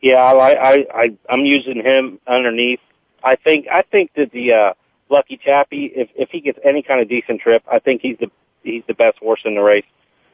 [0.01, 2.79] Yeah, I, I, I, I'm using him underneath.
[3.23, 4.73] I think, I think that the, uh,
[5.09, 8.31] Lucky Chappie, if, if he gets any kind of decent trip, I think he's the,
[8.63, 9.85] he's the best horse in the race.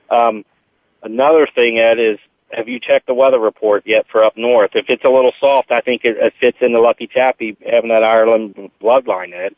[0.10, 0.46] Um,
[1.04, 2.20] another thing, Ed, is
[2.52, 4.72] have you checked the weather report yet for up north?
[4.76, 7.90] If it's a little soft, I think it, it fits in the Lucky Chappie having
[7.90, 9.56] that Ireland bloodline, Ed.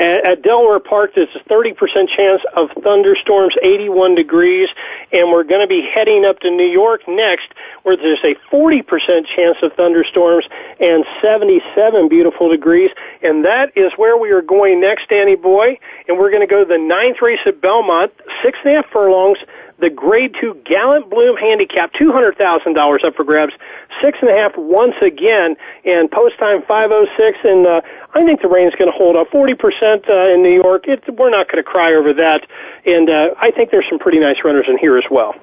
[0.00, 1.76] At Delaware Park, there's a 30%
[2.08, 4.68] chance of thunderstorms, 81 degrees,
[5.12, 7.48] and we're going to be heading up to New York next,
[7.82, 8.82] where there's a 40%
[9.26, 10.46] chance of thunderstorms
[10.80, 12.90] and 77 beautiful degrees.
[13.22, 15.78] And that is where we are going next, Danny Boy.
[16.08, 18.90] And we're going to go to the ninth race at Belmont, six and a half
[18.90, 19.38] furlongs,
[19.80, 23.52] the grade two Gallant Bloom handicap, $200,000 up for grabs,
[24.00, 27.80] six and a half once again, and post time 506, and uh,
[28.14, 30.86] I think the rain's going to hold up 40% uh, in New York.
[30.86, 32.46] It, we're not going to cry over that,
[32.84, 35.34] and uh, I think there's some pretty nice runners in here as well.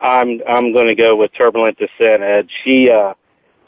[0.00, 2.22] I'm I'm going to go with Turbulent Descent.
[2.22, 2.48] Ed.
[2.62, 3.14] She uh,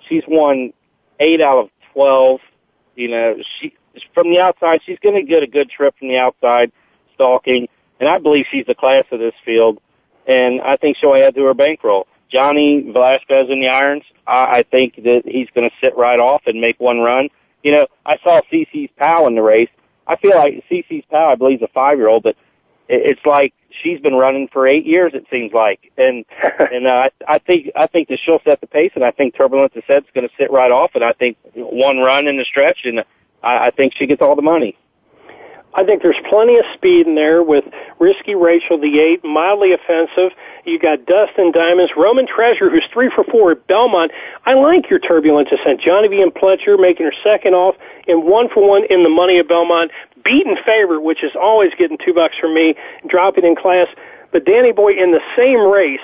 [0.07, 0.72] she's won
[1.18, 2.41] eight out of twelve.
[2.95, 3.74] You know, she
[4.12, 6.72] from the outside, she's going to get a good trip from the outside,
[7.14, 7.68] stalking
[8.01, 9.78] and I believe she's the class of this field,
[10.26, 12.07] and I think she'll add to her bankroll.
[12.30, 16.42] Johnny Velazquez in the irons, I, I think that he's going to sit right off
[16.47, 17.28] and make one run.
[17.62, 19.70] You know, I saw CC's pal in the race.
[20.07, 22.36] I feel like CC's pal, I believe, is a five-year-old, but
[22.88, 25.12] it's like she's been running for eight years.
[25.14, 26.24] It seems like, and
[26.59, 29.36] and uh, I, I think I think that she'll set the pace, and I think
[29.36, 32.80] Turbulence Descent's going to sit right off, and I think one run in the stretch,
[32.84, 33.01] and
[33.42, 34.76] I, I think she gets all the money.
[35.77, 37.64] I think there's plenty of speed in there with
[37.99, 40.33] Risky Rachel, the eight, mildly offensive.
[40.64, 44.11] You got Dustin Diamonds, Roman Treasure, who's three for four at Belmont.
[44.47, 45.83] I like your turbulent descent.
[45.83, 46.22] Johnny V.
[46.22, 47.77] and Pletcher making her second off
[48.09, 49.91] and one for one in the money at Belmont.
[50.24, 52.74] Beaten favorite, which is always getting two bucks from me,
[53.07, 53.87] dropping in class.
[54.33, 56.01] But Danny Boy in the same race,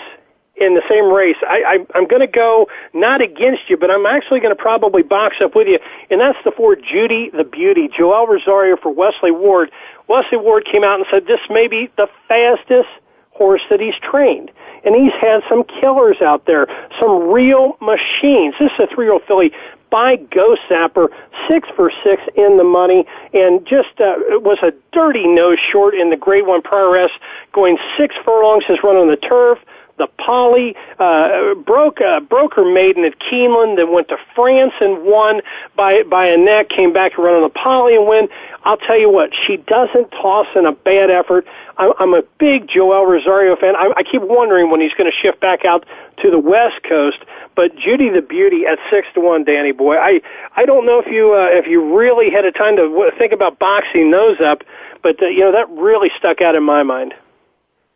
[0.57, 1.37] in the same race.
[1.43, 5.03] I, I, I'm going to go not against you, but I'm actually going to probably
[5.03, 5.79] box up with you,
[6.11, 9.71] and that's the four Judy the Beauty, Joel Rosario for Wesley Ward.
[10.09, 12.89] Wesley Ward came out and said this may be the fastest
[13.31, 14.51] horse that he's trained.
[14.85, 16.67] And he's had some killers out there,
[17.01, 18.55] some real machines.
[18.59, 19.53] This is a three-year-old filly
[19.91, 21.09] by Ghostzapper,
[21.49, 25.95] six for six in the money, and just uh, it was a dirty nose short
[25.95, 27.11] in the Grade One Prioress,
[27.53, 28.65] going six furlongs.
[28.65, 29.59] His run on the turf
[30.03, 35.05] the Poly, uh, broke uh, broke her maiden at Keeneland, then went to France and
[35.05, 35.41] won
[35.77, 36.69] by by a neck.
[36.69, 38.29] Came back to run on the Poly and win.
[38.65, 41.47] I'll tell you what, she doesn't toss in a bad effort.
[41.79, 43.75] I'm, I'm a big Joel Rosario fan.
[43.77, 45.85] I, I keep wondering when he's going to shift back out
[46.23, 47.19] to the West Coast.
[47.55, 49.97] But Judy the Beauty at six to one, Danny boy.
[49.97, 50.21] I
[50.57, 53.59] I don't know if you uh, if you really had a time to think about
[53.59, 54.63] boxing those up,
[55.03, 57.15] but uh, you know that really stuck out in my mind.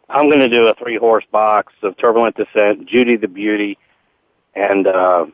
[0.08, 3.78] I'm going to do a three horse box of Turbulent Descent, Judy the Beauty,
[4.54, 5.26] and uh,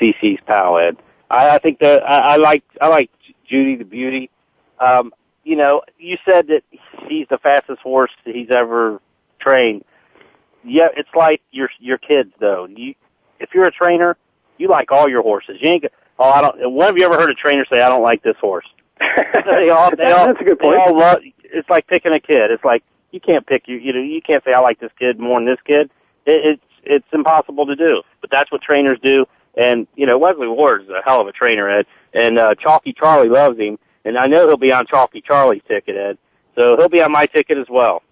[0.00, 0.96] CC's Palad.
[1.30, 3.10] I, I think that I, I like I like
[3.48, 4.30] Judy the Beauty.
[4.78, 5.12] Um,
[5.44, 6.62] you know, you said that
[7.08, 9.00] he's the fastest horse he's ever
[9.40, 9.84] trained.
[10.64, 12.66] Yeah, it's like your your kids though.
[12.66, 12.94] You,
[13.40, 14.16] if you're a trainer,
[14.58, 15.56] you like all your horses.
[15.60, 15.84] You ain't.
[16.18, 16.74] Oh, I don't.
[16.74, 18.66] When have you ever heard a trainer say, "I don't like this horse"?
[19.46, 20.76] they all, they all, That's a good point.
[20.76, 22.50] They all love, it's like picking a kid.
[22.50, 25.20] It's like you can't pick you you know you can't say I like this kid
[25.20, 25.90] more than this kid.
[26.26, 29.26] It, it's it's impossible to do, but that's what trainers do.
[29.56, 33.28] And you know Wesley Ward's a hell of a trainer, Ed, and uh, Chalky Charlie
[33.28, 36.18] loves him, and I know he'll be on Chalky Charlie's ticket, Ed.
[36.54, 38.02] So he'll be on my ticket as well.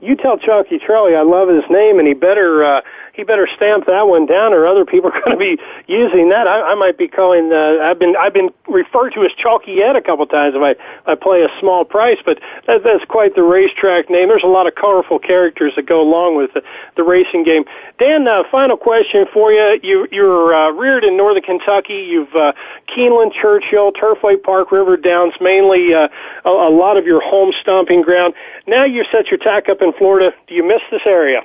[0.00, 2.80] You tell Chalky Charlie I love his name, and he better uh,
[3.12, 6.46] he better stamp that one down, or other people are going to be using that.
[6.46, 7.52] I, I might be calling.
[7.52, 11.10] Uh, I've been I've been referred to as Chalky Ed a couple times if I
[11.10, 14.28] I play a small price, but that, that's quite the racetrack name.
[14.28, 16.62] There's a lot of colorful characters that go along with the,
[16.96, 17.64] the racing game.
[17.98, 19.78] Dan, uh, final question for you.
[19.82, 22.08] You you're uh, reared in northern Kentucky.
[22.08, 22.52] You've uh,
[22.88, 26.08] Keeneland, Churchill, Turfway Park, River Downs, mainly uh,
[26.44, 28.32] a, a lot of your home stomping ground.
[28.66, 30.32] Now you set your tack up in Florida.
[30.46, 31.40] Do you miss this area?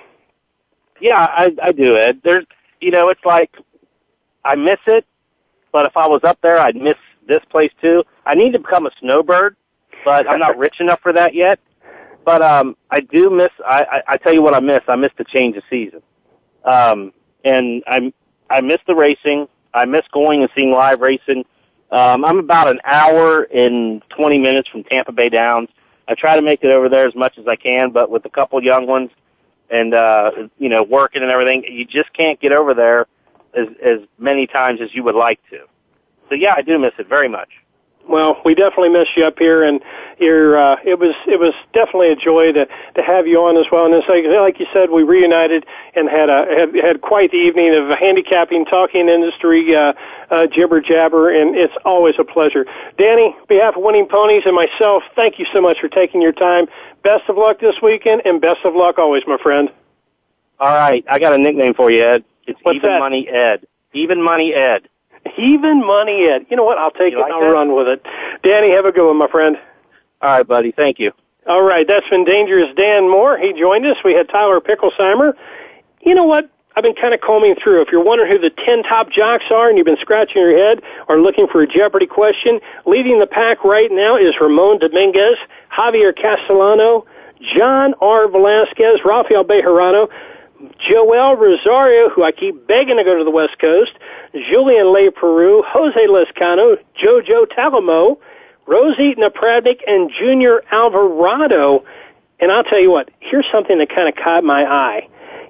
[1.01, 2.21] Yeah, I, I do, Ed.
[2.23, 2.45] There's,
[2.81, 3.51] you know, it's like
[4.43, 5.05] I miss it,
[5.71, 6.95] but if I was up there, I'd miss
[7.27, 8.03] this place too.
[8.25, 9.55] I need to become a snowbird,
[10.03, 11.59] but I'm not rich enough for that yet.
[12.23, 13.51] But um, I do miss.
[13.65, 14.81] I, I, I tell you what, I miss.
[14.87, 16.01] I miss the change of season,
[16.63, 18.11] um, and I
[18.49, 19.47] I miss the racing.
[19.73, 21.45] I miss going and seeing live racing.
[21.91, 25.69] Um, I'm about an hour and 20 minutes from Tampa Bay Downs.
[26.07, 28.29] I try to make it over there as much as I can, but with a
[28.29, 29.11] couple young ones,
[29.69, 33.07] and uh you know working and everything you just can't get over there
[33.55, 35.59] as as many times as you would like to.
[36.29, 37.49] So yeah i do miss it very much
[38.07, 39.81] well, we definitely miss you up here, and
[40.19, 43.65] you're, uh, it was it was definitely a joy to to have you on as
[43.71, 43.85] well.
[43.85, 47.37] And it's like like you said, we reunited and had a had, had quite the
[47.37, 49.93] evening of handicapping, talking industry, uh,
[50.29, 52.65] uh, jibber jabber, and it's always a pleasure.
[52.97, 56.33] Danny, on behalf of Winning Ponies and myself, thank you so much for taking your
[56.33, 56.67] time.
[57.03, 59.69] Best of luck this weekend, and best of luck always, my friend.
[60.59, 62.23] All right, I got a nickname for you, Ed.
[62.47, 62.99] It's What's Even that?
[62.99, 63.67] Money Ed.
[63.93, 64.87] Even Money Ed.
[65.37, 66.45] Even money, Ed.
[66.49, 66.77] You know what?
[66.77, 67.21] I'll take You it.
[67.21, 67.53] like and I'll that?
[67.53, 68.05] run with it.
[68.43, 69.57] Danny, have a good one, my friend.
[70.21, 70.71] All right, buddy.
[70.71, 71.11] Thank you.
[71.47, 73.37] All right, that's been Dangerous Dan Moore.
[73.37, 73.97] He joined us.
[74.03, 75.33] We had Tyler Picklesimer.
[76.01, 76.49] You know what?
[76.75, 77.81] I've been kind of combing through.
[77.83, 80.81] If you're wondering who the 10 top jocks are and you've been scratching your head
[81.07, 85.37] or looking for a Jeopardy question, leading the pack right now is Ramon Dominguez,
[85.71, 87.05] Javier Castellano,
[87.55, 88.27] John R.
[88.27, 90.09] Velazquez, Rafael Bejarano,
[90.89, 93.91] Joel Rosario, who I keep begging to go to the West Coast,
[94.33, 98.17] Julien Leparoux, Jose Lezcano, Jojo Talamo,
[98.67, 101.83] Rosie Napravnik, and Junior Alvarado.
[102.39, 105.07] And I'll tell you what, here's something that kind of caught my eye.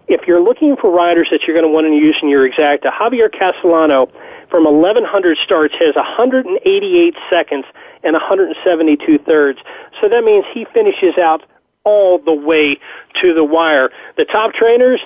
[0.08, 2.88] If you're looking for riders that you're going to want to use in your exacta,
[2.88, 4.08] uh, Javier Castellano
[4.52, 7.66] from 1100 starts has 188 seconds
[8.04, 9.60] and 172 thirds.
[10.00, 11.44] So that means he finishes out
[11.86, 12.78] all the way
[13.22, 13.90] to the wire.
[14.18, 15.00] The top trainers,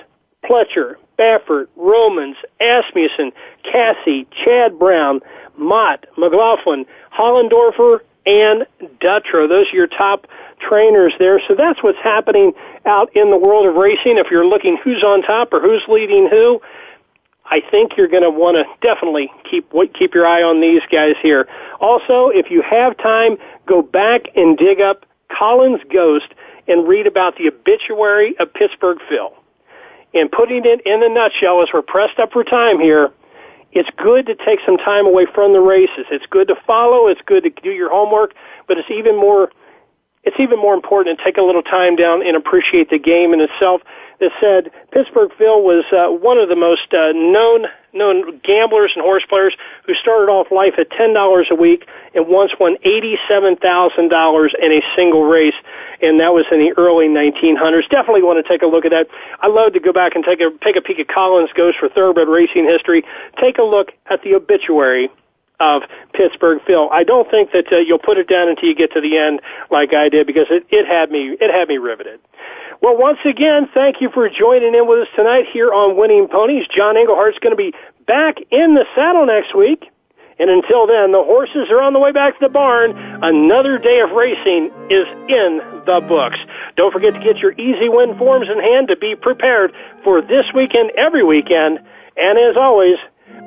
[0.44, 5.20] Pletcher, Baffert, Romans, Asmussen, Casse, Chad Brown,
[5.56, 8.66] Mott, McLaughlin, Hollendorfer, and
[9.00, 9.48] Dutrow.
[9.48, 10.26] Those are your top
[10.60, 11.40] trainers there.
[11.46, 12.52] So that's what's happening
[12.86, 14.18] out in the world of racing.
[14.18, 16.60] If you're looking who's on top or who's leading who,
[17.44, 21.16] I think you're going to want to definitely keep keep your eye on these guys
[21.20, 21.48] here.
[21.80, 25.04] Also, if you have time, go back and dig up
[25.36, 26.32] Colin's Ghost
[26.70, 29.34] and read about the obituary of Pittsburgh Phil.
[30.14, 33.10] And putting it in a nutshell, as we're pressed up for time here,
[33.72, 36.06] it's good to take some time away from the races.
[36.10, 37.06] It's good to follow.
[37.06, 38.34] It's good to do your homework,
[38.66, 39.50] but it's even more
[40.22, 43.40] it's even more important to take a little time down and appreciate the game in
[43.40, 43.80] itself.
[44.20, 49.02] That said, Pittsburgh Phil was uh, one of the most uh, known known gamblers and
[49.02, 49.56] horse players
[49.86, 54.10] who started off life at ten dollars a week and once won eighty seven thousand
[54.10, 55.56] dollars in a single race,
[56.02, 57.88] and that was in the early nineteen hundreds.
[57.88, 59.08] Definitely want to take a look at that.
[59.40, 61.88] I love to go back and take a take a peek at Colin's Ghost for
[61.88, 63.02] thoroughbred racing history.
[63.40, 65.08] Take a look at the obituary
[65.60, 65.82] of
[66.12, 66.88] Pittsburgh Phil.
[66.90, 69.40] I don't think that uh, you'll put it down until you get to the end
[69.70, 72.20] like I did because it, it had me it had me riveted.
[72.82, 76.66] Well, once again, thank you for joining in with us tonight here on Winning Ponies.
[76.74, 77.74] John Englehart's going to be
[78.06, 79.84] back in the saddle next week.
[80.40, 82.96] And until then, the horses are on the way back to the barn.
[82.96, 86.38] Another day of racing is in the books.
[86.76, 90.46] Don't forget to get your easy win forms in hand to be prepared for this
[90.54, 91.80] weekend, every weekend.
[92.16, 92.96] And as always,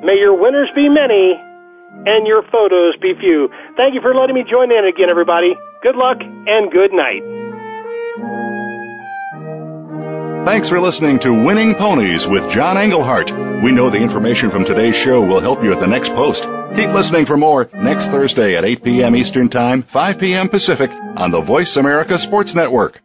[0.04, 1.34] may your winners be many
[2.06, 3.50] and your photos be few.
[3.76, 5.56] Thank you for letting me join in again, everybody.
[5.82, 7.22] Good luck and good night.
[10.44, 13.30] Thanks for listening to Winning Ponies with John Englehart.
[13.62, 16.44] We know the information from today's show will help you at the next post.
[16.74, 19.16] Keep listening for more next Thursday at 8 p.m.
[19.16, 20.50] Eastern Time, 5 p.m.
[20.50, 23.00] Pacific on the Voice America Sports Network.